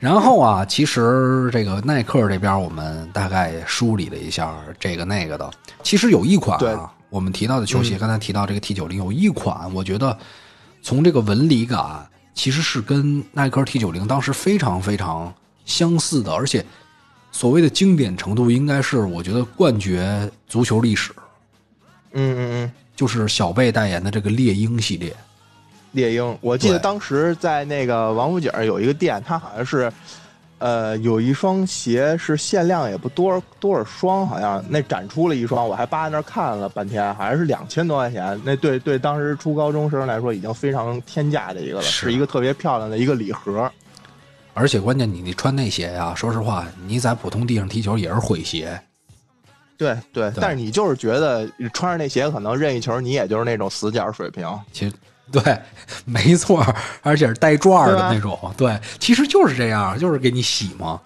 [0.00, 5.50] 然后啊，其实这个耐克这边我们大概梳理了一下这个那个的。
[5.82, 10.18] 其实有一款啊，我们提到的球鞋，刚才提到这个 T 九零，有一款我觉得。
[10.84, 15.32] 从这个纹理感，其实是跟耐克 T 九零当时非常非常
[15.64, 16.62] 相似的，而且
[17.32, 21.10] 所谓的经典程度，应该是我觉得冠绝足球历史。
[22.12, 25.16] 嗯嗯嗯，就是小贝代言的这个猎鹰系列。
[25.92, 29.90] 猎鹰，我记得当时在那个王府井有一个店，它好像是。
[30.64, 38.40] 呃，有一双鞋是限量，也不多多少双，好像那展出了一双，我还扒在那儿看了半天，好像是两千多块钱。
[38.42, 43.70] 那对对，当时初高中生来说已经非常天价的一个了，是一个特别漂亮的一个礼盒。
[44.54, 48.80] 而且关键你你穿那鞋呀，说实话，你在普通地上踢球也是毁鞋。
[49.76, 54.48] 对对，但是你就是觉得穿上那鞋，可能任意球你也就是那种死角水平。
[54.72, 54.94] 其实。
[55.32, 55.58] 对，
[56.04, 56.64] 没错，
[57.02, 58.38] 而且是带转的那种。
[58.56, 61.00] 对，其实就是这样，就是给你洗嘛。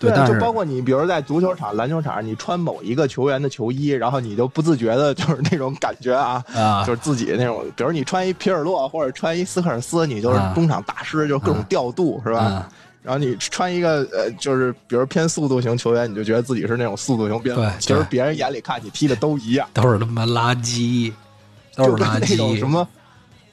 [0.00, 7.64] 对，就包括你，比如在足球场、篮球场，你穿某一个球员的球衣，然后你就不自觉的，就是那种感觉啊，啊，就是自己那种。
[7.74, 12.68] 比如你穿一皮尔洛或者穿一斯科尔斯，你就是中场大师，就各种调度，是吧？
[13.02, 17.68] 然后你穿一个呃，就是比如偏速度型球员，你就觉得自己是那种速度型边锋。
[17.80, 21.12] 其实别人眼里看你踢的都一样，都是他妈垃圾，
[21.74, 22.26] 都是垃圾。
[22.30, 22.86] 那种什么。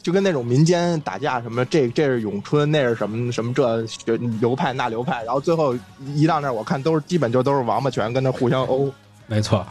[0.05, 3.81] 就跟那种民间打架什么，这这是咏春，那是什么什么这
[4.39, 5.75] 流派那流派，然后最后
[6.13, 8.87] 一到那儿，我看都是基本就都是王八拳跟那互相殴。
[9.25, 9.65] 没错，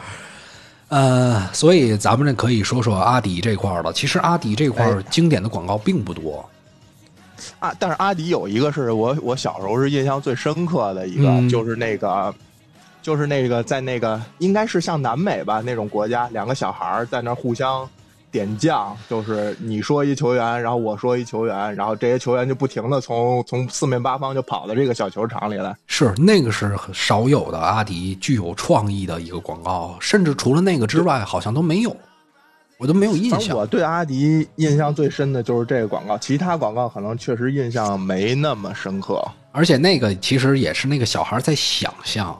[0.88, 3.92] 呃，所以咱们这可以说说阿迪这块儿了。
[3.92, 6.44] 其实阿迪这块儿经典的广告并不多。
[7.61, 12.35] 啊，但是阿迪有一个是我我小时候是印象最深刻的一个，就是那个，
[13.03, 17.88] 就是那个在那个应该是像南美吧那种国家，两个小孩在那互相
[18.35, 25.73] 点将，就是你说一球员，然后我说一球员，然后这些球员就不停的从从四面八方就跑到这个小球场里来。
[25.87, 31.97] 是那个是少有的阿迪具有创意的一个广告，甚至除了那个之外，好像都没有。
[32.77, 33.57] 我都没有印象。
[33.57, 39.25] 我对阿迪印象最深的就是这个广告，其他广告可能确实印象没那么深刻。
[39.53, 42.37] 而且那个其实也是那个小孩在想象，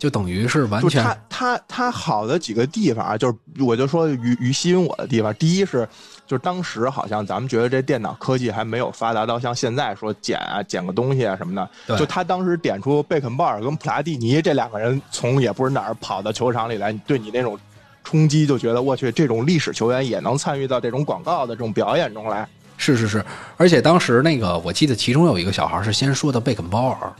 [0.00, 1.04] 就等于是完全。
[1.04, 5.88] 他他他好的几个地方啊，就是我就说于于吸引我的地方，第一是
[6.26, 11.96] 就是当时好像咱们觉得这电脑科技还没有发达到像现在说剪啊剪个东西啊什么的。
[11.96, 17.56] 就他当时点出贝肯鲍尔跟普拉蒂尼这两个人从也不是哪儿跑到球场里来，对你那种。
[18.02, 22.48] 冲击就觉得我去，这种历史球员也能参与到这种广告的这种表演中来。
[22.78, 23.22] 是是是，
[23.58, 27.12] 而且当时那个我记得其中有一个小孩是先说的贝肯鲍尔，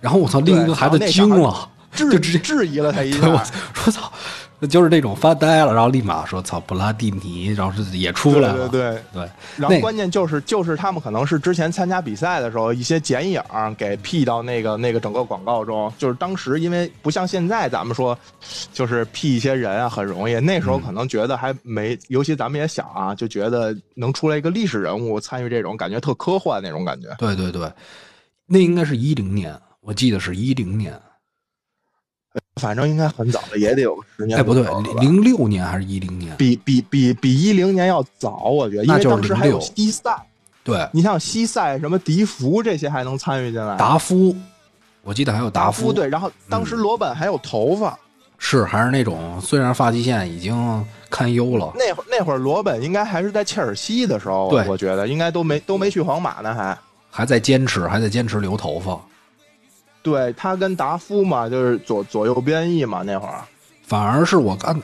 [0.00, 4.12] 然后我操，另一个孩子惊了，质质疑了他一下，说操。
[4.70, 8.68] 就是那种发呆了，然后立马说：“操，布拉蒂尼！”然后是也出来了。
[8.68, 9.28] 对对对。
[9.56, 13.42] 然后关键就是就是他们可能是之前参加比赛的时候一些剪影
[13.76, 15.92] 给 P 到那个那个整个广告中。
[15.98, 18.16] 就是当时因为不像现在咱们说，
[18.72, 20.34] 就是 P 一些人啊很容易。
[20.34, 27.08] 那时候可能觉得还没，尤其咱们也小啊，就觉得能出来一个历史人物参与这种感觉特科幻那种感觉。
[27.18, 27.68] 对对对，
[28.46, 30.96] 那应该是一零年，我记得是一零年。
[32.56, 34.38] 反正应该很早了，也得有个十年。
[34.38, 34.64] 哎，不对，
[35.00, 36.36] 零六年还是一零年？
[36.36, 40.14] 比比比比一零年要早，我觉得，因为当时还有西塞。
[40.62, 43.76] 对，你像西塞、什么迪福这些还能参与进来。
[43.76, 44.36] 达夫，
[45.02, 45.92] 我记得还有达夫。
[45.92, 47.98] 对，然后当时罗本还有头发，
[48.38, 51.72] 是还是那种，虽然发际线已经堪忧了。
[51.74, 56.78] 那会那会儿罗本应该还是在切尔西的时候，对，我觉得应该都没都没去皇马呢，还
[57.10, 59.00] 还在坚持，还在坚持留头发。
[60.02, 63.44] 对他跟达夫嘛，就是左左右边翼嘛，那会儿，
[63.82, 64.82] 反而是我看，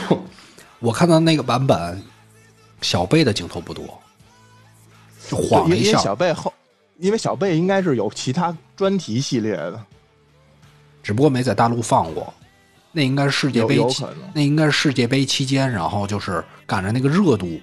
[0.80, 2.02] 我看到那个版本，
[2.80, 4.00] 小贝的镜头不多，
[5.28, 5.98] 就晃了一下。
[5.98, 6.52] 小贝后，
[6.98, 9.78] 因为小贝应该是有其他专题系列的，
[11.02, 12.32] 只不过没在大陆放过。
[12.92, 13.78] 那应该是世界杯，
[14.32, 17.60] 那应该是世界杯期间，然后就是赶着那个热度，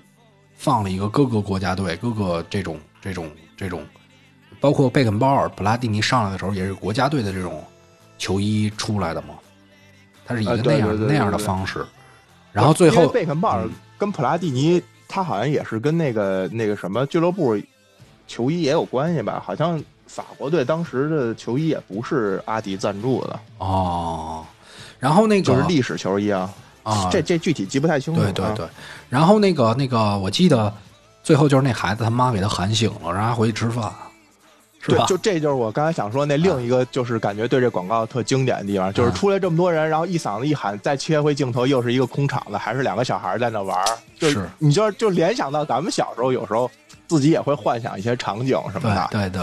[0.55, 3.83] 放了一个各个国家队、各个这种这种这种。
[4.59, 7.63] 包括贝肯鲍尔、普拉蒂尼上来的时候，也是国家队的这种
[8.17, 9.35] 球衣出来的嘛？
[10.25, 11.85] 他是以个那样那样的方式。
[12.51, 13.67] 然后最后，贝肯鲍尔
[13.97, 17.57] 跟普拉蒂尼，他好像也是跟那个那个什么俱乐部
[18.27, 19.41] 球衣也有关系吧？
[19.45, 24.43] 好像法国队当时的球衣也不是阿迪赞助的哦。
[24.99, 28.21] 然后那个就是历史球衣啊啊，这这具体记不太清楚。
[28.21, 28.65] 对对对。
[29.07, 30.73] 然后那个那个，我记得
[31.21, 33.93] 最后就是那孩子他妈给他喊醒了，让他回去吃饭。
[34.87, 43.97] 对，就这就是我刚才想说那另一个，就是感觉对这广告特经典的地方，就是出来这么多人，然后一嗓子一喊，再切回镜头，又是一个空场子，还是两个小孩在那玩儿。
[44.19, 46.71] 是，你就就联想到咱们小时候，有时候
[47.07, 49.07] 自己也会幻想一些场景什么的。
[49.11, 49.41] 对对，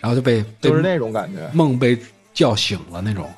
[0.00, 1.96] 然后就被就是那种感觉，梦被
[2.34, 3.30] 叫醒了那种。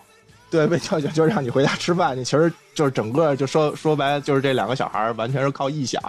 [0.50, 2.16] 对，被叫醒就让你回家吃饭。
[2.16, 6.00] 你其实就是整个就说说白了，就是这两个小孩完全是靠臆想，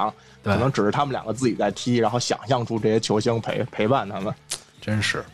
[0.43, 4.33] 可能只是他们两个自己在踢，然后想象出这些球星陪陪伴他们。
[4.85, 5.25] 真是，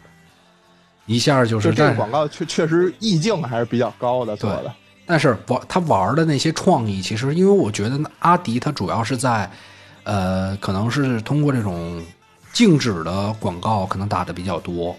[1.05, 4.73] 一下就是这个广告确确实意境还是比较高的做的。
[5.05, 9.51] 但是玩他玩的那些创意，其实因为我觉得阿迪他主要是在，
[10.03, 12.01] 呃，可能是通过这种
[12.53, 14.95] 静止的广告可能打的比较多，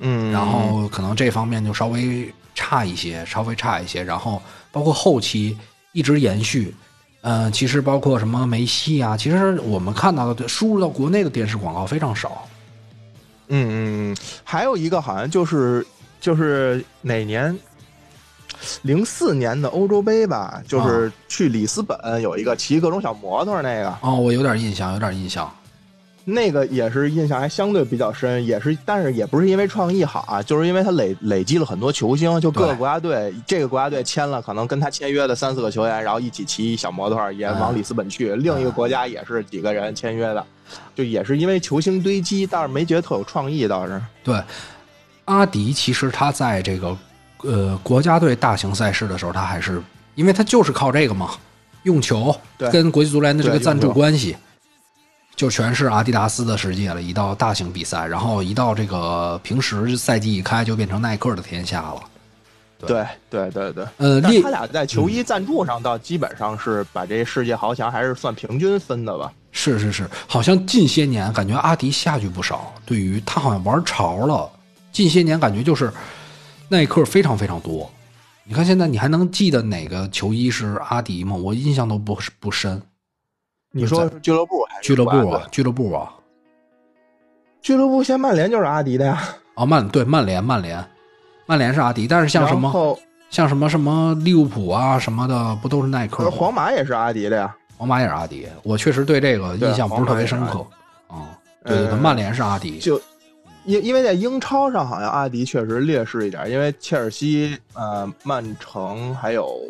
[0.00, 4.02] 嗯，然后可能这方面就稍微差一些，稍微差一些。
[4.02, 5.56] 然后包括后期
[5.92, 6.74] 一直延续，
[7.22, 12.46] 呃，其实包括什么梅西啊，其实我们看到的输入到国内的电视广告非常少。
[13.50, 15.86] 嗯嗯嗯，还有一个好像就是
[16.20, 17.56] 就是哪年，
[18.82, 23.94] 零四年的欧洲杯吧，就是去里斯本有一个骑各种小摩托那个。
[24.00, 25.52] 哦，我有点印象，有点印象。
[26.32, 40.44] 那个也是印象还相对比较深，也是，但是也不是因为创意好啊，就是因为他累累积了很多球星，就各个国家队，这个国家队签了可能跟他签约的三四个球员，然后一起骑小摩托也往里斯本去，另一个国家也是几个人签约的。
[40.94, 44.00] 就也是因为球星堆积，但是没觉得特有创意，倒是。
[44.22, 44.40] 对，
[45.24, 46.96] 阿迪其实他在这个
[47.42, 49.82] 呃国家队大型赛事的时候，他还是
[50.14, 51.30] 因为他就是靠这个嘛，
[51.82, 52.32] 用球
[52.70, 54.36] 跟国际足联的这个赞助关系，
[55.40, 57.00] 就全是阿迪达斯的世界了。
[57.00, 62.02] 一到大型比赛，然后一到这个平时赛季一开，就变成耐克的天下了。
[62.86, 69.32] 对对对对，呃，但他俩在球衣赞助上倒基本上是把这世界豪强还是算平均分的吧。
[69.50, 72.70] 是是是，好像近些年感觉阿迪下去不少。
[72.84, 74.46] 对于他好像玩潮了，
[74.92, 75.90] 近些年感觉就是
[76.68, 77.90] 耐克非常非常多。
[78.44, 81.34] 你看现在你还能记得哪个球衣是阿迪吗？
[81.34, 82.82] 我印象都不不深。
[83.72, 86.12] 你说俱乐部还是俱乐部啊俱乐部啊，
[87.62, 89.22] 俱乐部现在曼联就是阿迪的呀。
[89.54, 90.84] 哦曼对曼联曼联，
[91.46, 92.98] 曼联是阿迪，但是像什么
[93.28, 96.30] 像什么什么利物浦啊什么的，不都是耐克？
[96.30, 97.54] 皇马也是阿迪的呀。
[97.76, 100.66] 皇马也是阿迪，我确实对这个印象不是特别深刻
[101.08, 101.16] 对。
[101.16, 103.00] 啊、对对对，嗯曼联是阿迪，就
[103.64, 109.60] 因因为在英超上好像阿迪确实劣势一点，因为切尔西、呃曼城还有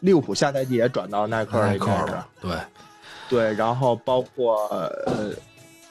[0.00, 2.52] 利物浦下赛季也转到耐克耐克那边了，对
[3.32, 4.66] 对，然后包括
[5.06, 5.30] 呃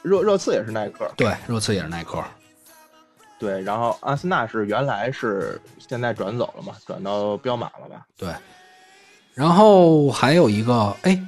[0.04, 2.24] 热热刺也是耐克，对，热刺也是耐克。
[3.39, 8.06] 对，然后阿森纳是原来是现在转走了嘛，转到彪马了吧？
[8.16, 8.32] 对，
[9.34, 11.20] 然后还有一个，哎，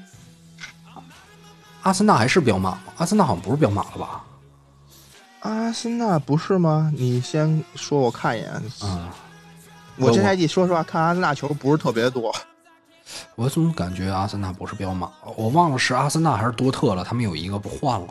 [1.81, 2.79] 阿森纳还是彪马吗？
[2.97, 4.23] 阿森纳好像不是彪马了吧？
[5.39, 6.93] 阿森纳不是吗？
[6.95, 8.63] 你先说，我看一眼。
[8.83, 9.09] 嗯，
[9.97, 12.31] 我这赛季说实话看阿森纳球不是特别多。
[13.35, 15.09] 我怎么感觉阿森纳不是彪马？
[15.35, 18.07] 我忘了是阿森纳还是多特了，他们有一个不换了，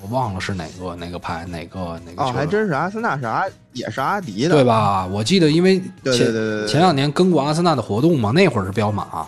[0.00, 4.64] 我忘了是哪个哪个牌哪个哪个哦，还真是阿森纳是阿也是阿迪的，对？
[4.64, 5.06] 吧？
[5.06, 9.26] 我记得因为对前前两年跟过阿森纳的活动嘛，那会儿是彪马，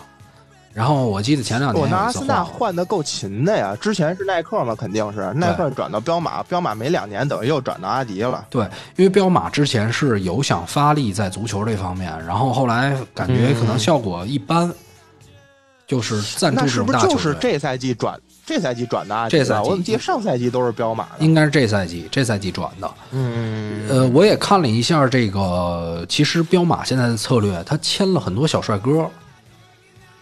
[0.75, 8.45] 然后我记得前两年我那有一次阿森纳换的够勤的呀，之前是耐克嘛，肯定是耐克转到彪马，彪马没两年等于又转到阿迪了。
[8.49, 8.65] 对，
[8.97, 14.69] 因为彪马之前是有想发力在足球这方面，然后后来感觉可能效果一般，
[15.87, 17.13] 就是赞助是不是种大球队。
[17.13, 19.37] 就是这赛季转这赛季转的阿迪？
[19.37, 21.25] 这赛季我怎么记得上赛季都是彪马的？
[21.25, 22.91] 应该是这赛季这赛季转的。
[23.11, 29.09] 嗯，呃，我也看了一下这个，其实彪马现在的策略，他签了很多小帅哥，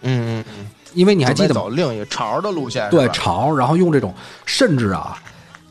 [0.04, 4.14] 嗯嗯嗯，因为你你还记得吗走另一个潮的路线，对潮，然后用这种，
[4.46, 5.18] 甚至啊，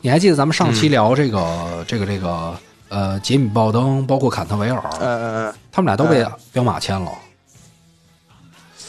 [0.00, 2.54] 你还记得咱们上期聊这个、这个这个
[2.88, 7.10] 呃杰米鲍登，包括坎特维尔，嗯嗯嗯，他们俩都被嗯彪马签了。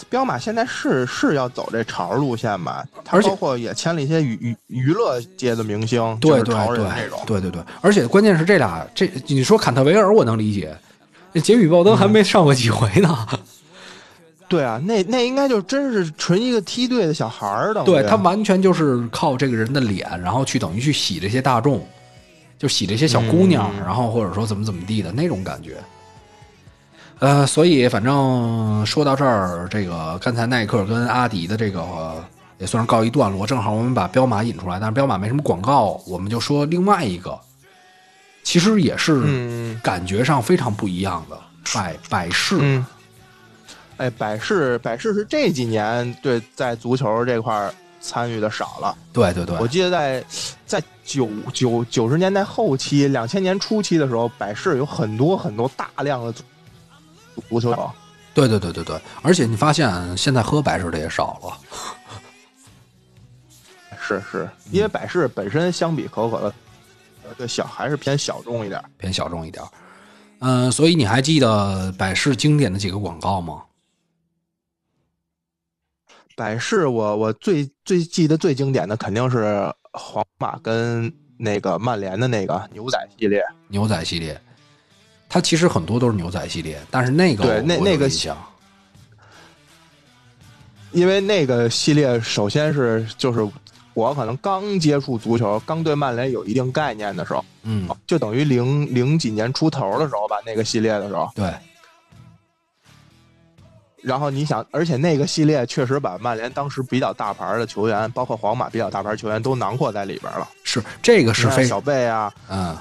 [0.08, 2.86] 彪马现在是是要走这潮路线吧？
[3.04, 6.86] 它而且包括也签了一些娱娱娱乐界的明星，对对对。
[7.26, 10.78] 对对对，而且关键是这俩，这你说坎特维尔我能理解，
[11.34, 13.28] 那杰米鲍登还没上过几回呢。
[14.48, 17.84] 对啊，那那应该就真是纯一个梯队的小孩儿的。
[17.84, 21.86] 对他完全就是靠这个人的脸，然后去等于去洗这些大众，
[22.58, 25.78] 就洗这些小姑娘，嗯然后或者说怎么怎么地的那种感觉。
[27.20, 32.24] 呃，所以反正说到这儿，这个刚才耐克跟阿迪的这个、呃
[32.58, 37.38] 也算是告一段落，正好我们把彪马引出来，但是彪马没什么广告，我们就说另外一个，
[38.44, 41.38] 其实也是嗯感觉上非常不一样的
[41.74, 42.58] 百百事。
[42.62, 42.86] 嗯，
[43.98, 48.98] 哎，百事百事是这几年对在足球这块儿参与的少了。
[49.14, 50.24] 对对对，我记得在
[50.66, 56.44] 在九九九十年代后期、两千年初期的时候，百事有很多很多大量的足
[57.50, 57.80] 足球员。
[58.34, 61.58] 对对对对对，而且你发现现在喝百事的也少了。
[64.02, 66.54] 是是，因为百事本身相比可口可乐，
[67.38, 68.84] 对小还是偏小众一点。
[68.98, 69.70] 偏小众一点儿。
[70.40, 73.64] 嗯、所以你还记得百事经典的几个广告吗？
[76.36, 83.42] 百事我我最最记得最经典的肯定是皇马跟那个曼联的那个牛仔系列。
[83.70, 84.40] 牛仔系列，
[85.30, 88.38] 它其实很多都是牛仔系列，但是那个对那那个印象，
[90.92, 93.48] 因为那个系列首先是就是
[93.94, 101.32] 我可能刚接触足球，刚对曼联有一定概念的时候，嗯，就等于零零几年出头的时候吧，那个系列的时候。
[101.34, 101.54] 对
[104.06, 110.48] 然后你想，而且那个系列确实把曼联当时比较大牌的球员，包括皇马比较大牌球员都囊括在里边了。
[110.64, 112.78] 是这个是非小贝啊，嗯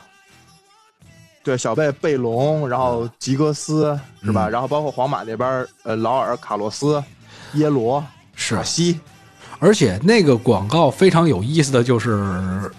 [1.43, 4.49] 对小贝、贝隆，然后吉格斯是吧？
[4.49, 7.03] 嗯然后包括皇马那边呃劳尔、卡洛斯、
[7.55, 8.05] 耶罗、
[8.35, 8.99] 是卡，西，
[9.59, 12.71] 而且那个广告非常有意思的就是，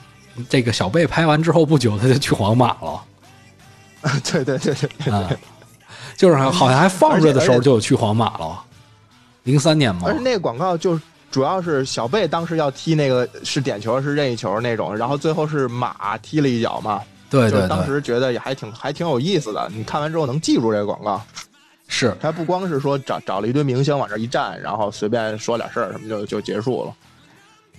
[0.49, 3.03] 这个小贝拍完之后不久他就去皇马了，
[4.31, 5.13] 对对对对对。
[5.13, 5.37] 嗯，
[6.15, 8.61] 就是好像还放着的时候就有去皇马了，
[9.43, 19.69] 零三年嘛而，且那个广告就是主要是小贝当时要踢那个是点球是任意球那种，然后最后是马踢了一脚嘛，对对就是当，时觉得也还挺还挺有意思的。
[19.73, 21.21] 你看完之后能记住这个广告，
[21.87, 26.93] 是他不光是说找找了一堆明星往这一站，然后随便说点事儿什么就就结束了。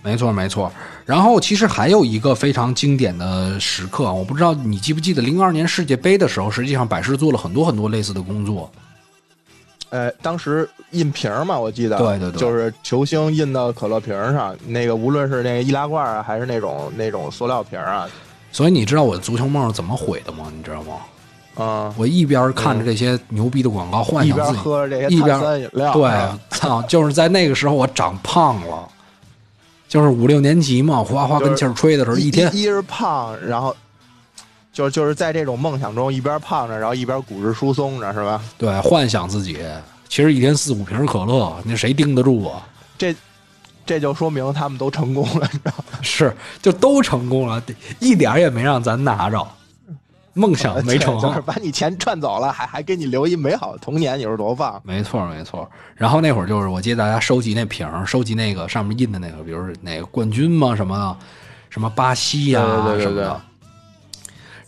[0.06, 0.70] 没错没错。
[1.04, 8.70] 然后其实还有一个非常经典的时刻，我不知道你记不记得，零二年世界杯的时候，实际上百事做了很多很多类似的工作。
[9.90, 18.08] 呃，当时印瓶嘛，我记得，对对对，就是球星印到可乐瓶上，那个无论是那个易拉罐啊，还是那种那种塑料瓶啊。
[18.52, 20.44] 所以你知道我的足球梦是怎么毁的吗？
[20.56, 20.94] 你知道吗？
[21.56, 26.10] 啊，我一边看着这些牛逼的广告，幻想自己喝着这些碳酸饮料，对，
[26.50, 28.88] 操，就是在那个时候我长胖了，
[29.88, 33.74] 就是五六年级嘛，哗哗跟气儿吹的时候，一天一是胖，然后。
[34.72, 38.42] 就就是在这种梦想中，一边胖着，然后一边骨质疏松着，是吧？
[38.58, 39.58] 对，幻想自己
[40.06, 42.62] 其实一天四五瓶可乐，那谁盯得住啊？
[42.98, 43.16] 这
[43.86, 45.98] 这就说明他们都成功了，你知道吗？
[46.04, 47.62] 是，就都成功了，
[48.00, 49.48] 一点也没让咱拿着，
[50.36, 54.80] 梦想 没成，就是把你钱赚走了，还还给你留一美好的童年，你说多棒？
[54.84, 55.68] 没错，没错。
[55.94, 61.16] 然后那会儿就是，我记得大家收集那瓶，收集那个上面印的那个，比如哪个冠军嘛，什么
[61.70, 62.60] 什么巴西呀
[63.00, 63.40] 什么的。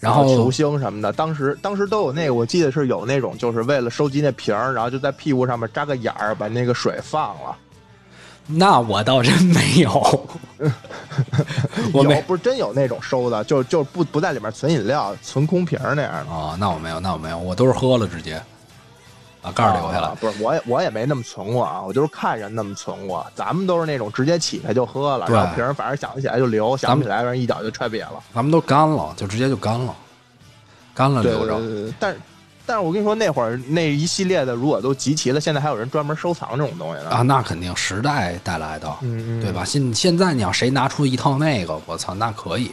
[0.01, 7.57] 然后球星什么的，当时当时都有那个，我记得是有那种，就是为了收集那瓶儿，然后就在屁股上面扎个眼儿，把那个水放了。
[8.51, 9.91] 那我倒真没有，
[11.93, 16.33] 我有不是真有那种收的，就就不不在里面存饮料，存空瓶那样的。
[16.33, 18.43] 哦，那我没有，那我没有，我都是喝了直接。
[19.41, 23.25] 把盖留下了，不是我也我也没那么存过啊，我就是看人那么存过。
[23.37, 28.15] 咱们都是那种直接起开就喝了，然后瓶反正想得起来就留，想不起来人一脚就踹瘪了。
[28.35, 29.95] 咱们都干了，就直接就干了，
[30.93, 31.95] 干了留着。
[32.01, 32.17] 但
[32.69, 37.09] 但是我跟你说，那会儿那一系列的如果都集齐了，现在还有人专门收藏这种东西呢。
[37.09, 39.64] 啊，那肯定时代带来的，嗯对吧？
[39.64, 42.71] 现现在你要谁拿出一套那个，我操，那可以，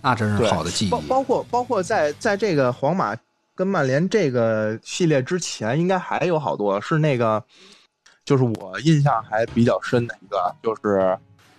[0.00, 0.90] 那真是好的记忆。
[0.90, 3.16] 包包括包括在在这个皇马。
[3.56, 7.40] 跟曼联这个系列之前，应该还有好多是那个，
[8.24, 11.16] 就是我印象还比较深的一个，就是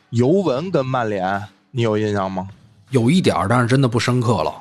[0.09, 2.49] 尤文跟曼联，你有印象吗？
[2.89, 4.53] 有一点但是真的不深刻了。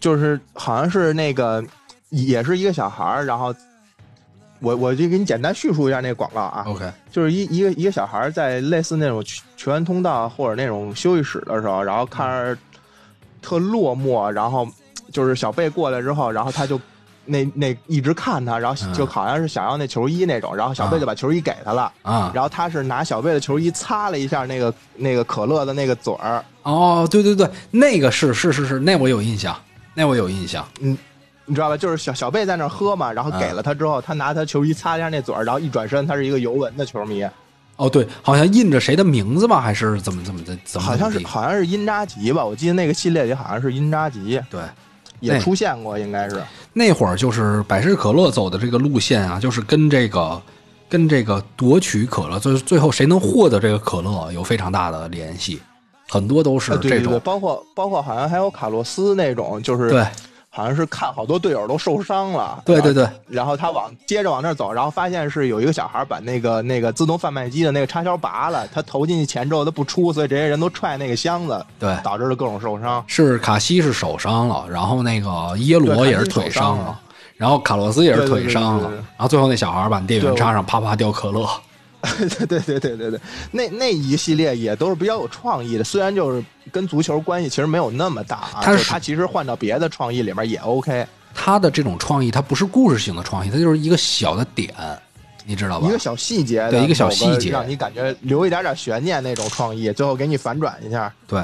[0.00, 1.64] 就是好像是那个，
[2.10, 3.54] 也是一个小孩儿，然后
[4.60, 6.64] 我我就给你简单叙述一下那个广告啊。
[6.66, 9.22] OK，就是一一个一个小孩在类似那种
[9.56, 12.60] 全员通道或者那种休息室的时候，然后看着
[13.42, 14.68] 特落寞，然后。
[15.12, 16.80] 就是小贝过来之后，然后他就
[17.26, 22.30] 那那一直看他，然后就好像是想要那球衣那种，然后小贝就把球衣给他了啊。
[22.34, 26.44] 然后他是拿小贝的球衣擦了一下那个那个可乐的那个嘴儿。
[26.62, 29.56] 哦，对对对，那个是是是是，那我有印象，
[29.94, 30.66] 那我有印象。
[30.80, 30.96] 嗯，
[31.46, 31.76] 你知道吧？
[31.76, 37.26] 就是小小贝在那喝嘛，然后给了他之后，他拿他球衣擦一下那嘴儿，然后一转身，他是一个尤文的球迷。
[37.76, 40.56] 哦，对，好像印着谁的名字吧，还是怎么怎么的？
[40.64, 40.86] 怎么？
[40.86, 42.44] 好像是好像是因扎吉吧？
[42.44, 44.40] 我记得那个系列里好像是因扎吉。
[44.48, 44.60] 对。
[45.24, 46.42] 也出现过，应该是。
[46.72, 50.40] 那会儿就是百事可乐走的这个路线啊，就是跟这个
[50.88, 55.60] 跟这个夺取可乐，就是最后谁能获得这个可乐有非常大的联系，
[56.08, 60.06] 很多都是这种，包括包括好像还有卡洛斯那种，就是对。
[60.56, 73.02] 好像是看好多队友都受伤了，对对对，然后他往接着往那儿走，然后发现是有一个小孩把那个那个自动贩卖机的那个插销拔了，他投进去钱之后他不出，所以这些人都踹那个箱子，对，导致了各种受伤。
[73.08, 77.00] 是卡西是手伤了，然后那个耶罗也是腿伤了，
[77.36, 81.48] 然后卡洛斯也是腿伤了，然后最后那小孩把电源插上，啪啪掉可乐。
[82.38, 91.06] 对对对对对对，那那一系列也都是比较有创意的，虽然就是跟足球关系其实没有那么大啊，他他其实换到别的创意里面也 OK。
[91.36, 94.72] 他的这种创意，它不是故事性的创意，它就是一个小的点，
[95.44, 95.88] 你知道吧？
[95.88, 101.12] 一个小细节，对，一个小细节，让你感觉留一点点悬念那种创意，最后给你反转一下。
[101.26, 101.42] 对，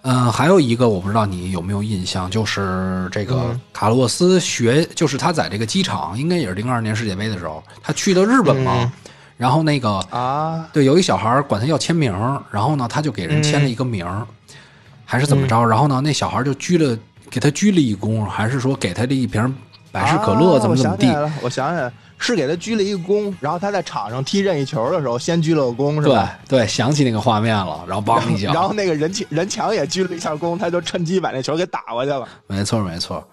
[0.00, 8.90] 嗯，还有一个我不知道你有没有印象，就是这个卡洛斯学，就是他在这个机场，应该也是零二年世界杯的时候，他去的日本嘛。
[9.42, 12.12] 然后那个啊，对，有一小孩管他要签名，
[12.48, 14.06] 然后呢，他就给人签了一个名，
[15.04, 15.64] 还是怎么着？
[15.64, 16.96] 然后呢，那小孩就鞠了，
[17.28, 19.52] 给他鞠了一躬，还是说给他这一瓶
[19.90, 21.08] 百事可乐，怎么怎么地？
[21.42, 26.38] 我想起来，是给他鞠了一个躬，然后他在场上踢任意球的时候，先鞠了个躬，是吧？
[26.46, 32.28] 对对，想起那个画面了，然后梆一下， 然后那个人墙人墙也鞠了一下躬，他就趁机把那球给打过去了。
[32.46, 33.26] 没错，没错。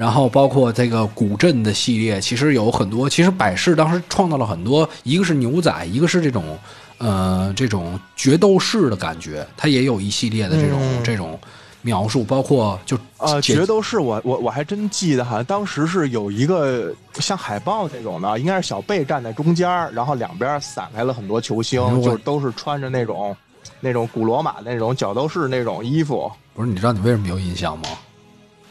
[0.00, 3.06] 然后包括这个古镇的系列，其实有很多。
[3.06, 6.58] 其实百事当时创造了很多，一个是牛仔，一个是这种，
[6.96, 9.46] 呃，这种决斗士的感觉。
[9.58, 11.38] 它也有一系列的这种这种
[11.82, 23.36] 描述，包括就呃决斗士，我我我还真记得，好像当时是有一个像海报那种的，应该是小贝站在中间，然后两边散开了很多球星，就都是穿着那种
[23.80, 26.32] 那种古罗马那种角斗士那种衣服。
[26.54, 27.88] 不是，你知道你为什么有印象吗？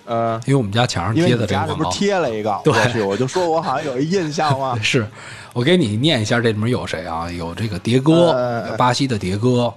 [0.10, 1.92] 嗯，因为我们家墙上贴的这个广告。
[1.92, 4.78] 贴了一个，对我就说我好像有一印象嘛。
[4.82, 5.08] 是
[5.54, 7.32] 我给你念一下，这里面有谁啊？
[7.32, 9.72] 有这个迭戈，呃巴西的迭戈，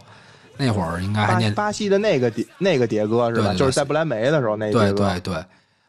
[0.56, 3.42] 那会儿应该还念巴西的那个迭那个迭戈是吧？
[3.42, 5.44] 对对对就是在不来梅的时候那对迭戈对对，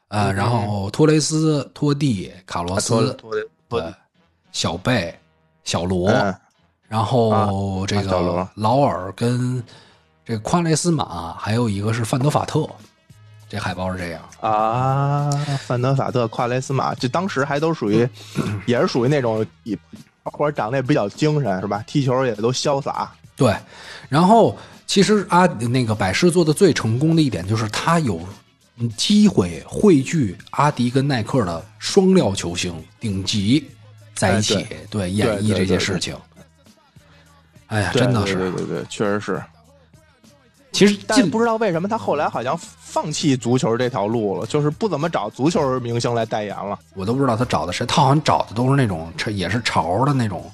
[0.10, 3.94] 呃，然后托雷斯、托蒂、卡洛啊托斯，托托对，
[4.52, 5.18] 小贝、
[5.64, 6.36] 小罗，嗯
[6.90, 7.50] 然后啊
[7.88, 9.64] 这个劳尔跟
[10.26, 12.70] 这个夸雷斯马，还有一个是范德法特，
[13.54, 14.22] 这海报是这样。
[14.42, 15.30] 啊，
[15.68, 18.10] 范德法特、夸雷斯马，这当时还都属于，
[18.66, 19.78] 也是属于那种一
[20.24, 21.84] 或者长得也比较精神是吧？
[21.86, 23.12] 踢球也都潇洒。
[23.36, 23.56] 对，
[24.10, 28.20] 然后其实阿那个百事做的最成功的一点就是他有
[28.98, 33.70] 机会汇聚阿迪跟耐克的双料球星顶级
[34.16, 36.18] 在一起，哎对演绎这些事情。
[37.68, 39.44] 哎呀，真的是，对对对对，确实是。
[40.74, 46.78] 其实近但是不知道为什么他后来好像放弃足球这条路了，就是不怎么找足球明星来代言了。
[46.96, 50.52] 我都不知道他找的谁，他好像找的都是那种也是潮的那种，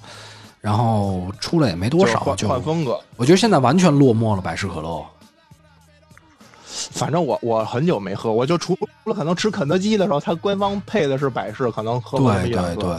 [0.59, 2.99] 然后出来也没多少，就换就换风格。
[3.15, 5.03] 我觉得现在完全落寞了百事可乐。
[6.65, 12.51] 反正我我很久没喝，我就除了可能吃肯德基的时候，它官方配的是百事，可能喝过对。
[12.51, 12.97] 对对，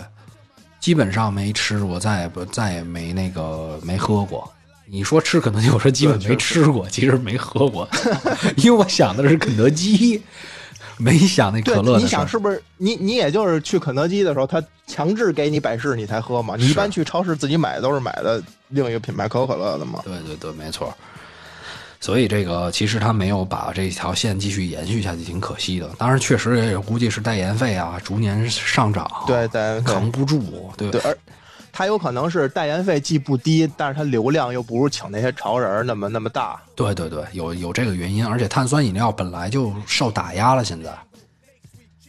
[0.80, 4.50] 基本上没吃我，再也不再也没那个没喝过。
[4.90, 7.88] 你说吃肯德基，我说基本没吃过，其实没喝过，
[8.58, 10.20] 因为我想的是肯德基，
[10.98, 12.06] 没想那可乐你。
[12.08, 12.60] 想是不是？
[12.76, 16.56] 你你也就是去肯德基的时候，他强制给你百事你才喝嘛。
[16.58, 20.00] 你一般去超市自己买都是买的另一个品牌可口可乐的嘛。
[20.04, 20.92] 对对对，没错。
[22.00, 25.88] 所以这个其实他没有把这条线继续延续下去，挺可惜的。
[25.98, 31.16] 当然，确实也估计是代言费啊逐年上涨，对对对扛不住，对对，而
[31.80, 36.60] 他有可能是代言费既不低，但是他流量又不如请那些潮人儿那么那么大。
[36.76, 38.22] 对对对，有有这个原因。
[38.22, 40.92] 而且碳酸饮料本来就受打压了，现在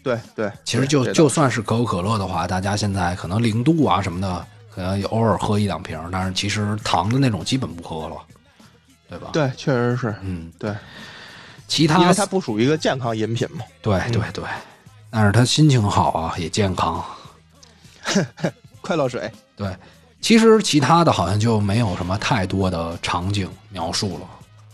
[0.03, 4.45] 对对，其实就就算是可口可乐的话，大家现在可能零度啊什么的，
[4.75, 8.17] 可能偶尔喝一两瓶，但是其实糖的那种基本不喝了，
[9.07, 10.75] 对吧？，对，确实是嗯，对，
[11.69, 13.63] 其他因为它不属于一个健康饮品嘛。
[13.81, 14.43] 对对对，
[15.09, 17.01] 但是他心情好啊，也健康。
[18.83, 19.75] 快乐水，对，
[20.21, 24.27] 其实其他的好像就没有什么太多的场景描述了，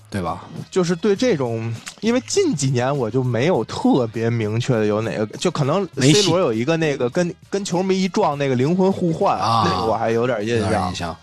[0.10, 0.46] 对吧？
[0.72, 10.96] 就是对这种，因为近几年我就没有特别明确的有哪个，就可能 C 罗有一个那个跟跟球迷一撞那个灵魂互换，啊那个我还有点印象印。
[10.96, 11.16] 象。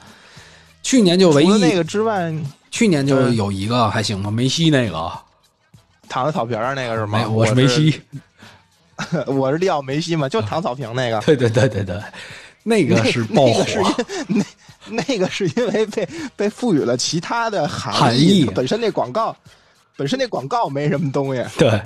[0.83, 2.31] 去年就唯一那个之外，
[2.71, 5.11] 去年就嗯有一个还行吧，梅西那个，
[6.11, 7.25] 躺在草坪上那个是吗？
[7.33, 8.03] 我是梅西，，
[9.27, 11.19] 我是利奥梅西嘛，就躺草坪那个。
[11.25, 11.99] 对对对对对，
[12.65, 14.45] 那个是爆火那个，是因
[14.89, 19.37] 那那个是因为被被赋予了其他的含含义本身那广告
[19.97, 21.45] 本身那广告没什么东西。
[21.57, 21.81] 对，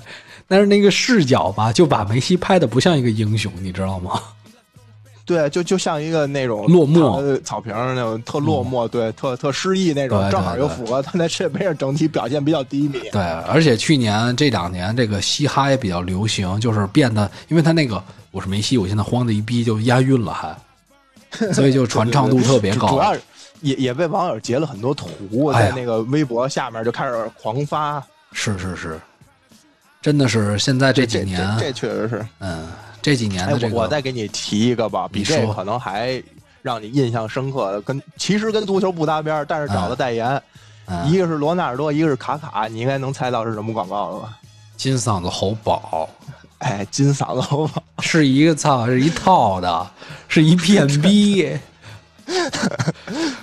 [0.47, 4.23] 但是那个视角吧，就把梅西拍的不像一个英雄，你知道吗？
[5.27, 12.99] 对，就就像一个那种落寞草坪上那种特落寞，对，特特失意那种，正好又符合他在世界杯上整体表现比较低迷。
[13.13, 20.57] 对，而且去年这两年这个嘻哈也比较流行，就是变得，因为他那个我是梅西，我现在慌的一逼就押韵了还，
[21.53, 22.89] 所以就传唱度特别高。
[22.89, 23.15] 主主要
[23.61, 28.03] 也也被网友截了很多图，在那个微博下面就开始狂发。
[28.33, 29.01] 是是是，
[30.01, 32.27] 真的是现在这几年，这这确实是。
[32.41, 32.69] 嗯，
[33.01, 36.23] 这几年哎，的这个，我我再给你提一个吧，比这个可能还
[36.63, 40.41] 让你印象深刻的，跟其实跟足球不搭边，但是找的代言，
[40.87, 44.39] 嗯一个是罗纳尔多，一个是卡卡，你应该能猜到是什么广告了吧？
[44.77, 46.09] 金嗓子喉宝
[46.59, 47.83] 哎，金嗓子喉宝。
[48.01, 49.91] 是一个操，是一套的，
[50.29, 51.57] 是一片 逼。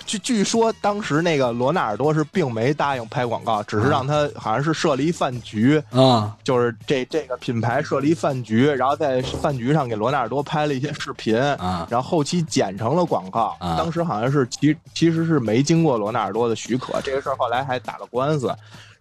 [0.05, 13.57] 据据说当时那个罗纳尔多是并没答应拍广告，只是让他好像是设了一饭局，啊就是这这个品牌设了一饭局，然后在饭局上给罗纳尔多拍了一些视频，嗯然后后期剪成了广告。
[13.59, 18.55] 啊当时好像是其其实是没经过罗纳尔多的许可，这个事儿后来还打了官司。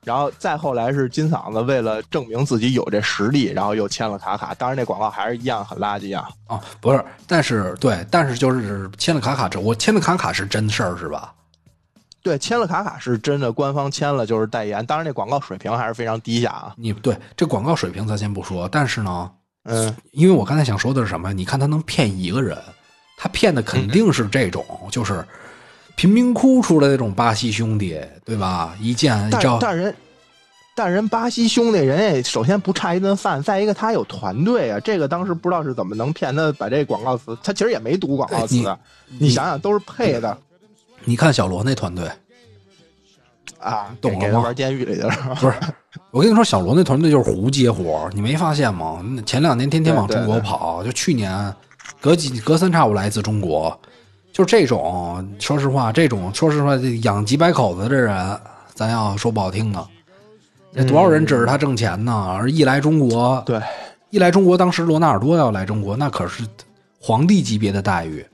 [0.05, 4.55] 然后再后来是金嗓子为了证明自己有这实力，然后又签了卡卡。
[4.55, 6.29] 当然那广告还是一样很垃圾啊。
[6.49, 11.33] 哦，不是，但是对，但是就是签了卡卡之后，我签的卡卡是真事儿是吧？
[12.23, 14.85] 对，签了卡卡是真的，官方签了就是代言。
[14.87, 16.75] 当然那广告水平还是非常低下啊。
[16.77, 19.31] 你对这广告水平咱先不说，但是呢，
[19.65, 21.33] 嗯，因为我刚才想说的是什么？
[21.33, 22.57] 你看他能骗一个人，
[23.19, 25.23] 他骗的肯定是这种，就是
[25.97, 28.75] 贫民窟出来的这种巴西兄弟，对吧？
[28.81, 29.95] 一见但照但人，
[30.75, 34.81] 但人巴西兄弟人也首先不差一顿饭，再一个他有团队啊。
[34.81, 38.79] 这个当时不知道是怎么能骗他把这广告词，他其实也没读广告词，哎
[39.19, 40.37] 你想想都是配的
[41.05, 42.11] 你看小罗那团队，
[43.59, 45.11] 啊，懂了吗玩监狱里去了。
[45.41, 45.55] 不是
[46.11, 49.05] 我跟你说，小罗那团队就是胡接活，你没发现吗？
[49.25, 51.55] 前两年天天往中国跑，就去年
[52.01, 53.79] 隔几隔三差五来一次中国，
[54.35, 55.27] 就这种。
[55.39, 56.75] 说实话，这种说实话，
[57.05, 58.39] 养几百口子的人，
[58.75, 59.87] 咱要说不好听的，
[60.73, 62.13] 那多少人指着他挣钱呢？
[62.37, 63.61] 而一来中国，对，
[64.11, 66.43] 一来中国，当时罗纳尔多要来中国，那可是
[67.01, 68.27] 皇帝级别的待遇。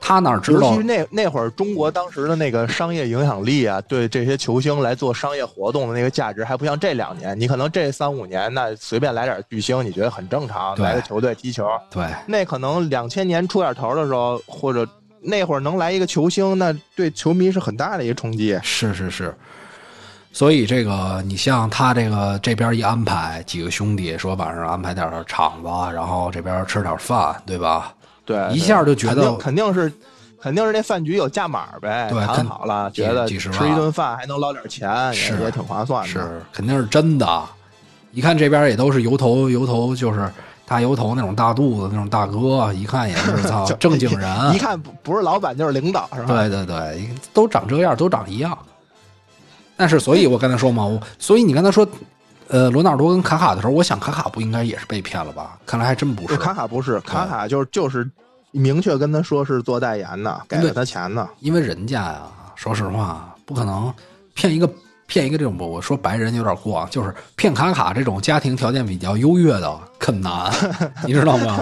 [0.00, 0.68] 他哪知道？
[0.68, 7.38] 尤其是那那会儿，中国当时的那个商业影响力啊，对这些球星来做商业活动的那个价值，还不像这两年。
[7.38, 11.66] 你可能这三五年，那随便来点巨星，你觉得很正常，来个球队踢球。
[11.90, 14.86] 对，那可能两千年出点头的时候，或者
[15.24, 18.58] 那会儿能来一个球星，那对球迷是很大的一个冲击。
[18.62, 19.34] 是是是。
[20.32, 27.94] 所以这个，你像他这个这边一安排，几个兄弟说晚上安排点场子，然后这边吃点饭，对吧？
[28.24, 29.92] 对，一下就觉得肯定是，
[30.42, 32.08] 肯定是那饭局有价码呗。
[32.10, 36.08] 对，谈好了，觉得吃一顿饭还能捞点钱，是也挺划算的。
[36.08, 37.42] 是，肯定是真的。
[38.10, 40.28] 一看这边也都是油头，油头就是
[40.66, 44.30] 大油头那种大肚子那种大哥，一看也是操 正经人。
[44.54, 46.26] 一看不不是老板就是领导，是吧？
[46.28, 48.56] 对对对，都长这样，都长一样。
[49.76, 51.86] 但是，所以我刚才说嘛，我所以你刚才说，
[52.48, 55.58] 呃，罗纳尔多跟卡卡的时候，我想卡卡不应该也是被骗了吧？
[55.66, 56.36] 看来还真不是。
[56.36, 58.08] 卡卡不是，卡卡就是就是
[58.52, 61.28] 明确跟他说是做代言的，给了他钱的。
[61.40, 62.22] 因为人家呀，
[62.54, 63.92] 说实话，不可能
[64.34, 64.70] 骗一个
[65.06, 70.52] 骗一个这种，我说白人有点过啊，就是骗卡卡这种家庭条件比较优越的，很难，
[71.06, 71.60] 你知道吗？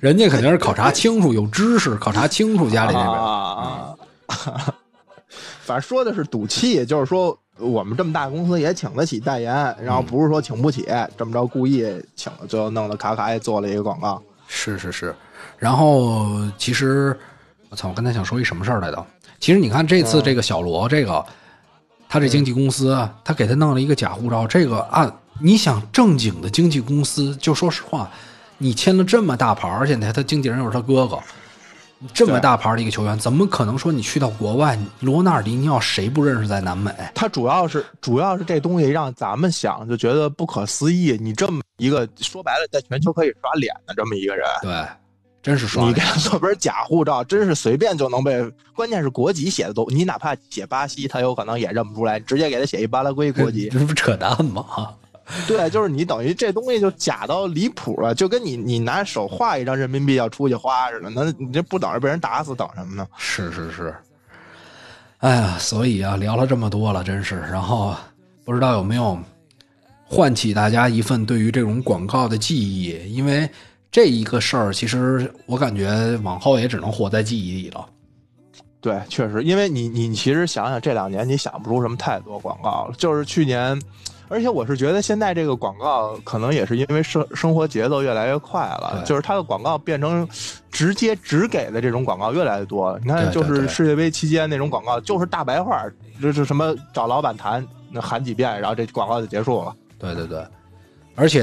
[0.00, 3.12] 人家肯定是考察清楚，有知识，考察清楚家里这边。
[3.12, 3.94] 啊
[5.64, 7.38] 反正说的是赌气，就是说。
[7.60, 10.86] 我们这么大公司也请得起代言，然后不是说请不起，
[11.16, 11.84] 这么着故意
[12.14, 14.22] 请了，最后弄得卡卡也做了一个广告。
[14.46, 15.12] 是是是，
[15.58, 16.24] 然后
[16.56, 17.18] 其实
[17.68, 19.06] 我操，我刚才想说一什么事儿来着？
[19.40, 21.26] 其实你看这次这个小罗这个，
[22.08, 28.10] 他这经纪公司，他给他弄了一个假护照，这个按你想正经的经纪公司，就说实话，
[28.56, 31.18] 你签了这么大牌，而且他他经纪人又是他哥哥。
[32.14, 36.94] 这么大牌的一个球员，怎么可能说你去到国外，罗纳尔迪尼奥谁不认识在南美？
[37.12, 41.18] 他主要是主要是这东西让咱们想就觉得不可思议。
[41.20, 44.70] 你这么一个说白了，在全球可以刷脸的这么一个人，对，
[45.48, 45.86] 真是刷。
[45.86, 48.38] 你给他做本假护照，真是随便就能被。
[48.74, 52.20] 关键是国籍写的都，你哪怕写巴西，他有可能也认不出来。
[52.20, 54.62] 直接给他写一巴拉圭国籍， 这不扯淡吗？
[55.48, 63.06] 对，就是你等于这东西就假到离谱了，就跟你你拿手画一张人民币要出去花似的，那你这不等着被人打死，等什么呢？
[63.16, 63.94] 是是是，
[65.18, 67.96] 哎呀，所以啊，聊了这么多了，真是，然后
[68.44, 69.18] 不知道有没有
[70.04, 73.48] 唤起大家一份对于这种广告的记忆，因为
[73.90, 77.86] 这一个事儿，其实我感觉往后也只能活在记忆里了。
[78.80, 83.80] 对，确实，因为你你其实想想这两年，你想不出什么太多广告了，就是去年。
[84.30, 90.28] 而且我是觉得现在这个广告可能也是因为生生活节奏越来越快了，就是它的广告变成
[90.70, 92.98] 直接只给的这种广告越来越多。
[93.02, 95.82] 你看，就是世界杯期间那种广告，就是大白话，
[96.20, 99.74] 就是什么找老板谈，那 喊几遍，然后这广告就结束了。
[99.98, 100.46] 对对对，
[101.14, 101.42] 而且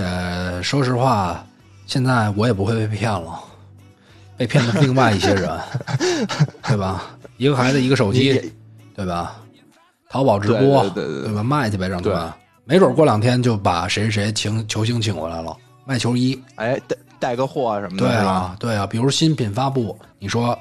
[0.62, 1.43] 说实话，
[1.86, 3.39] 现在我也不会被骗了，
[4.38, 5.59] 被骗的另外一些人，
[6.67, 7.03] 对吧？
[7.38, 8.53] 一个孩子一个手机，
[8.95, 9.36] 对吧？
[10.09, 11.43] 淘宝直播，对对对吧？
[11.43, 12.33] 卖去呗，让他们。
[12.63, 15.55] 没准过两天就把谁谁谁请球星请过来了，
[15.86, 20.57] 卖球衣，哎，带带个货什么的，对啊，对啊，比如新品发布，你说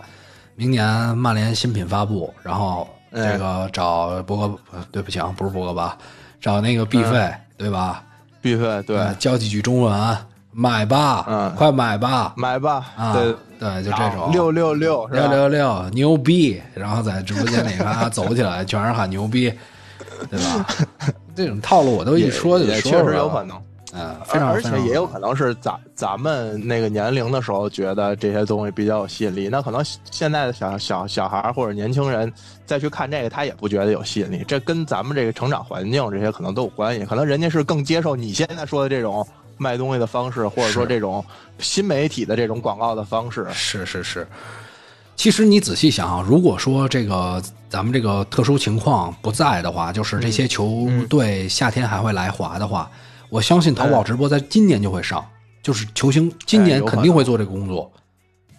[0.54, 4.58] 明年曼联新品发布，然后这个找博格，
[4.92, 5.96] 对不起啊，不是博格吧，
[6.40, 8.04] 找那个毕费，对吧
[8.42, 10.16] 毕费，对，教几句中文，
[10.54, 13.34] 买吧，嗯，快买吧，买吧，啊，对。
[13.56, 14.30] 对，就这种。
[14.32, 19.50] 六六六六六六牛逼，然后在直播间里看 走起来，全是喊牛逼，
[20.28, 20.66] 对吧？
[21.34, 23.56] 这种套路我都一说就确实有可能，
[23.94, 32.30] 嗯，非常，而且也有可能是咱咱们那个年龄的时候觉得这些东西比较有吸引力，那可能现在的小小小孩或者年轻人
[32.66, 34.44] 再去看这个，他也不觉得有吸引力。
[34.46, 39.26] 这跟咱们这个成长环境这些可能都有关系，可能人家是更接受你现在说的这种
[39.64, 41.24] 卖东西的方式，或者说这种
[41.58, 43.46] 新媒体的这种广告的方式。
[43.52, 44.26] 是是是。
[45.16, 52.90] 其实你仔细想啊，如果说这个咱们这个特殊情况不在的话，就是这些球队夏天还会来华的话，
[53.30, 55.24] 我相信淘宝直播在今年就会上，
[55.62, 57.90] 就是球星今年肯定会做这个工作，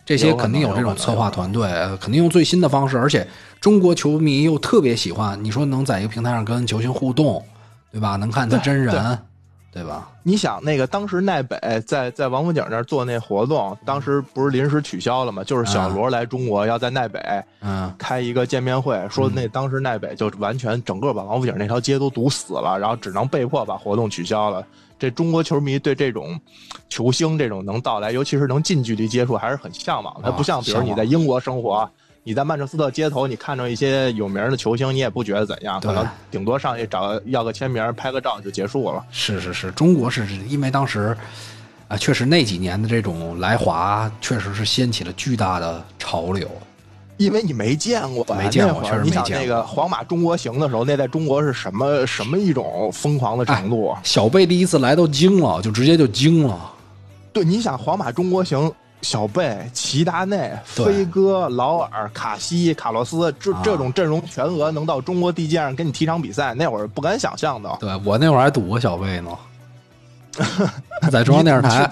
[0.06, 1.68] 这些肯定有这种策划团队，
[1.99, 3.28] 肯定用最新的方式，而且
[3.60, 7.45] 中国球迷又特别喜欢，你说能在一个平台上跟球星互动，
[7.91, 8.16] 对吧？
[8.16, 9.20] 能看他真人，
[9.76, 10.10] 对吧？
[10.24, 15.44] 你想那个当时奈北在在王府井那儿做那活动，当时不是临时取消了吗？
[15.44, 17.20] 就是小罗来中国要在奈北
[17.60, 24.66] 嗯，开一个见面会，说那当时奈北就完全整个把王府井那条街都堵死了，然后只能被迫把活动取消了。
[24.98, 26.40] 这中国球迷对这种
[26.88, 30.32] 球星这种能到来，尤其是能近距离接触，还是很向往的。
[30.32, 31.92] 它不像比如你在英国生活，
[32.28, 39.06] 你在曼彻斯特街头，你看着一些有名的球星，你也不觉得怎样，可能顶多上去找要个签名、拍个照就结束了。
[39.12, 41.16] 是是是，中国是因为当时
[41.88, 46.50] 啊，确实那几年的这种来华，确实是掀起了巨大的潮流。
[47.18, 49.30] 因为你没见过，没见过，确实没见过。
[49.30, 53.96] 那个皇马中国行的时候，那在中国是什么什么一种疯狂的程度？
[54.02, 56.74] 小贝第一次来都惊了，就直接就惊了。
[57.32, 58.74] 对，你想皇马中国行，
[59.06, 67.78] 小贝、齐达内、飞哥、劳尔、卡西、卡洛斯，这这种阵容全额能到中国地界上跟你踢场比赛，那会儿不敢想象的。
[67.80, 69.30] 对我那会儿还赌过小贝呢，
[71.12, 71.86] 在中央电视台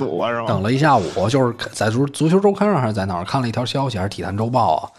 [0.47, 4.89] 等了一下午，就是在足足球周刊上还是在哪儿看了一条消息，还是体坛周报啊？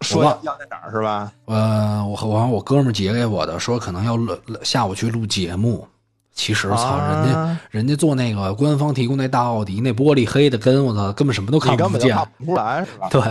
[0.00, 1.30] 说要在哪儿是吧？
[1.44, 5.86] 呃，我我我哥们儿截给我的，说可能要录下午去录节目。
[6.32, 13.08] 其实操，人家人家做那个官方提供那大奥迪，那玻璃黑的跟我操，根本什么都看不见，看不出来是吧？
[13.10, 13.22] 对。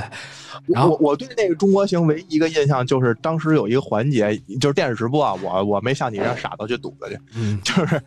[0.65, 8.01] 然后我对那个中国行唯一一个印象就是当时有一个环节，就是电视直播啊，我我没像你这样傻到去堵着去，嗯，就是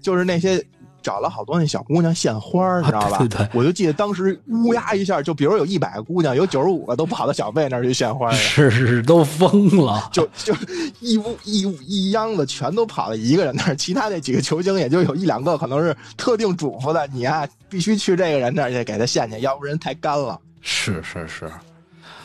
[0.00, 0.64] 就是那些。
[1.04, 3.18] 找了好多那小姑娘献花，你知道吧？
[3.18, 10.54] 对对，我就记得当时乌鸦一下，就比如有一百个姑娘，有九十五个都跑到小贝那儿去献花是是是，都疯了，就就
[11.00, 20.40] 一屋一屋一秧子全都跑到一个人那儿，其他那几个球星也就有一两个可能是特定嘱咐的，你啊必须去这个人那儿去给他献去，要不人太干了。
[20.62, 21.52] 是是是，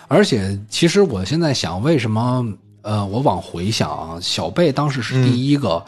[0.07, 2.45] 而且其实我现在想，为什么
[2.83, 5.83] 呃，我往回想，小贝当时是第一个。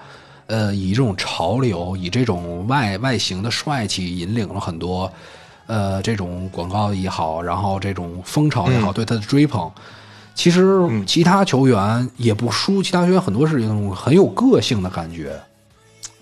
[0.51, 5.09] 呃，以这种潮流，以这种外外形的帅气，引领了很多，
[5.65, 9.71] 呃，这种广告也好，然后这种风潮也好，对他的追捧。
[10.35, 15.39] 其实其他球员也不输，其他球员很多是那种很有个性的感觉。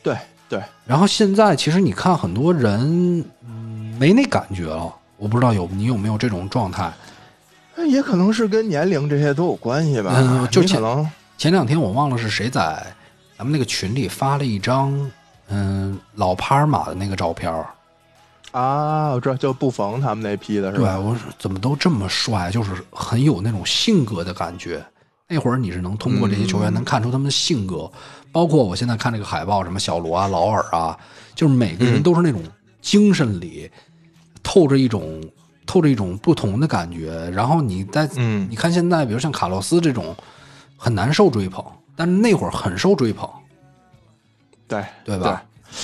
[0.04, 0.16] 对
[0.48, 0.62] 对。
[0.86, 4.94] 然后现在其实你看很多人，嗯，没那感觉了。
[5.18, 6.94] 我不知道有你有没有这种状态？
[7.88, 10.12] 也可能是跟年龄这些都有关系吧。
[10.16, 12.86] 嗯，就可能前两天我忘了是谁在。
[13.40, 15.10] 咱们那个群里发了一张，
[15.48, 17.50] 嗯，老帕尔马的那个照片
[18.52, 20.98] 啊，我知道，就布冯他们那批的是吧？
[20.98, 24.86] 对，我说怎么都这么帅，就是很有那种性格的感觉。
[25.26, 27.90] 那会儿你是能通过这些球员能看出他们的性格，
[28.30, 31.00] 包括我现在看这个海报，什么小罗啊、劳尔啊，
[31.34, 32.44] 就是每个人都是那种
[32.82, 33.72] 精神里
[34.44, 35.24] 透着一种
[35.66, 37.30] 透着一种不同的感觉。
[37.30, 40.14] 然后你在，嗯，你看现在，比如像卡洛斯这种，
[40.76, 41.64] 很难受追捧。
[42.00, 43.30] 但是那会儿很受追捧，
[44.70, 45.44] 对对吧？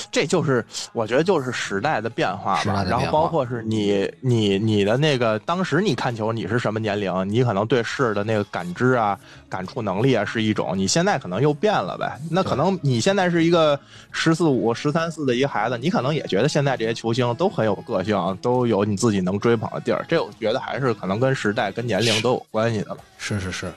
[0.10, 2.86] 这就是我觉得就是时代的变化吧。
[2.88, 12.18] 然后包括是你你你的那个当时你看球你是什么年龄，你可能对事的那个感知啊、感触能力啊是一种，你现在可能又变了呗。
[12.32, 13.78] 那可能你现在是一个
[14.14, 20.06] 十四五、十三四的一个孩子，你可能也觉得现在这些球星都很有个性，都有你自己能追捧的地儿。
[20.08, 23.00] 这我觉得还是可能跟时代、跟年龄都有关系的了。
[23.18, 23.70] 是是是，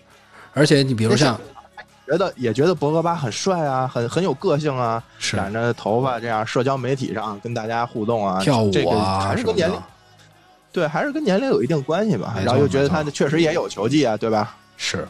[0.55, 1.37] 而且你比如像。
[2.09, 5.03] 觉得也觉得博格巴很帅啊，很很有个性啊，
[5.33, 9.79] 染着头发这样，社交媒体上跟大家互动啊，跳舞啊，还是跟年龄，
[10.73, 12.35] 对，还是跟年龄有一定关系吧。
[12.43, 14.57] 然后又觉得他确实也有球技啊，对吧？
[14.79, 15.07] 是。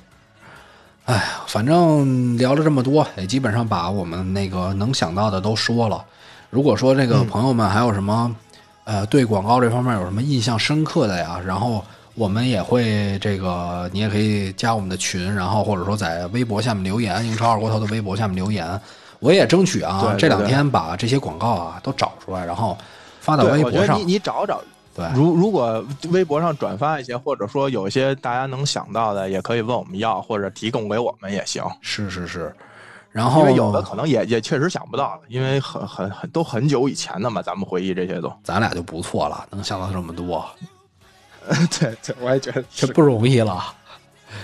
[1.05, 6.05] 哎呀，反正聊了这么多，也基本上把我们那个能想到的都说了。
[6.51, 8.35] 如果说这个朋友们还有什么，
[8.83, 11.85] 呃，对广告这方面有什么印象深刻的呀，然后。
[12.19, 18.79] 我们也会这个，你也可以加我们的群，然后或者说在微博下面留言，英超二锅头的微博下面留言，
[19.21, 22.77] 我也争取啊，这两天把这些广告啊都找出来，然后
[23.21, 23.99] 发到微博上。
[24.01, 24.61] 你你找找，
[24.97, 31.63] 对，如如果微博上转发一些，或者说有一些大家能想到的，也可以问我们要，或者提供给我们也行。
[31.81, 32.53] 是是是，
[33.13, 40.45] 然后因为有的可能也也确实想不到，因为很很很都很久以前的嘛，咱们回忆这些都，咱俩就不错了，能想到这么多。
[41.81, 43.65] 对对，我也觉得这不容易了，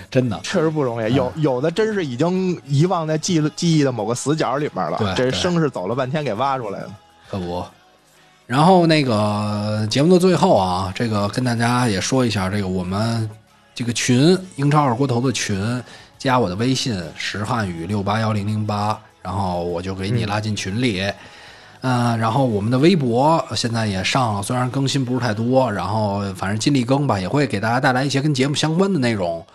[0.09, 1.13] 真的，确实不容易。
[1.13, 4.97] 有有的真是已经遗忘在记记忆的某个死角里面了。
[4.97, 6.95] 对，这生是走了半天给挖出来了，
[7.29, 7.63] 可不。
[8.47, 13.29] 然后那个节目的最后啊，这个跟大家也说一下，这个我们
[13.73, 15.83] 这个群英超二锅头的群，
[16.17, 21.01] 加我的微信石汉语六八幺零零八，然后我就给你拉进群里。
[21.01, 21.13] 嗯，
[22.19, 29.45] 然后我们的微博现在也上了，虽然更新不是太多，然后反正尽力更吧，也会给大家带来一些跟节目相关的内容。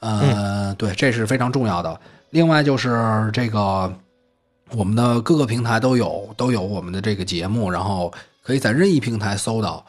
[0.00, 2.00] 呃，对，这是非常重要的。
[2.30, 3.92] 另外就是这个，
[4.70, 8.12] 我们的各个平台都有都有我们的这个节目，然后
[8.42, 9.84] 可以在任意平台搜到。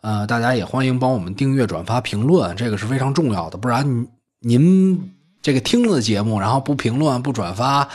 [0.00, 3.56] 呃，大家也欢迎帮我们订阅、转发、评论，这个是非常重要的。
[3.56, 4.06] 不然
[4.40, 7.88] 您这个听了的节目，然后不评论、不转发，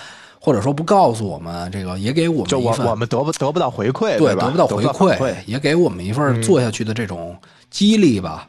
[0.48, 4.46] 或者说不告诉我们，这个也给我们就我一份我们得不得不到回馈，对，吧？
[4.46, 7.36] 得不到回馈，也给我们一份做下去的这种
[7.70, 8.48] 激励吧。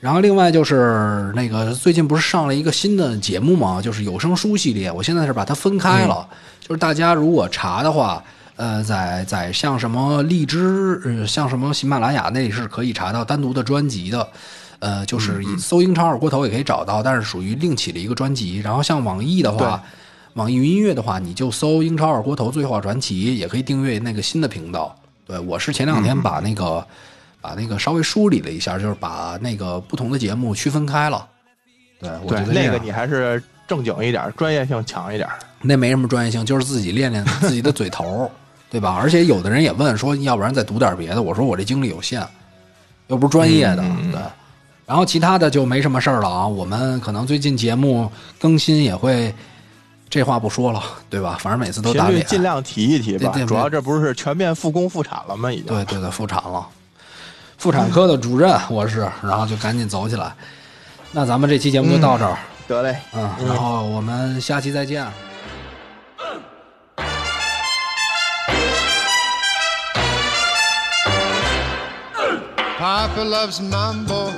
[0.00, 3.82] 然后另外就是那个最近不是上了一个新的节目吗？
[3.82, 6.26] 就是有声书系列，我现在是把它分开了。
[6.58, 8.24] 就是大家如果查的话，
[8.56, 14.26] 呃，在在像什么荔枝，呃，像什么喜马拉雅那里是可以查到单独的专辑的。
[14.78, 18.58] 呃，就是搜“英超二锅头”也可以找到，但是属于另起的一个专辑。
[18.60, 19.82] 然后像网易的话，
[20.36, 24.94] 网易云音乐的话，你就搜“英超二锅头最后传奇”，也可以订阅那个新的频道。
[25.26, 26.86] 对我是前两天把那个、
[27.40, 31.26] 把那个稍微梳理了一下，就是把那个不同的节目区分开了。
[31.98, 35.26] 对，我觉得那个你还是正经一点，专业性强一点。
[35.62, 38.30] 那没什么专业性，就是自己练练自己的嘴头，
[38.70, 38.94] 对吧？
[39.00, 41.22] 而且有的人也问说，要不然再读点别的。
[41.22, 42.22] 我说我这精力有限，
[43.06, 44.20] 又不是专业的，嗯对。
[44.84, 46.46] 然后其他的就没什么事儿了啊。
[46.46, 48.08] 我们可能最近节目
[48.38, 49.34] 更新也会，
[50.08, 51.36] 这话不说了，对吧？
[51.40, 52.24] 反正每次都频打脸。
[52.26, 55.52] 尽量提一提吧主要这不是全面复工复产了吗？
[55.52, 55.66] 已经。
[55.66, 56.66] 对对对，复产了，
[57.58, 60.32] 妇产科的主任我是，然后就赶紧走起来。
[61.12, 62.38] 那咱们这期节目就到这儿，
[62.68, 65.06] 得嘞，嗯，然后我们下期再见。
[72.78, 74.30] Papa loves mambo.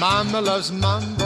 [0.00, 1.25] Mama loves mambo.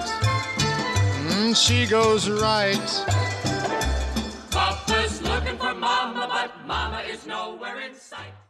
[1.41, 2.87] Mm, she goes right.
[4.51, 8.40] Papa's looking for Mama, but Mama is nowhere in sight.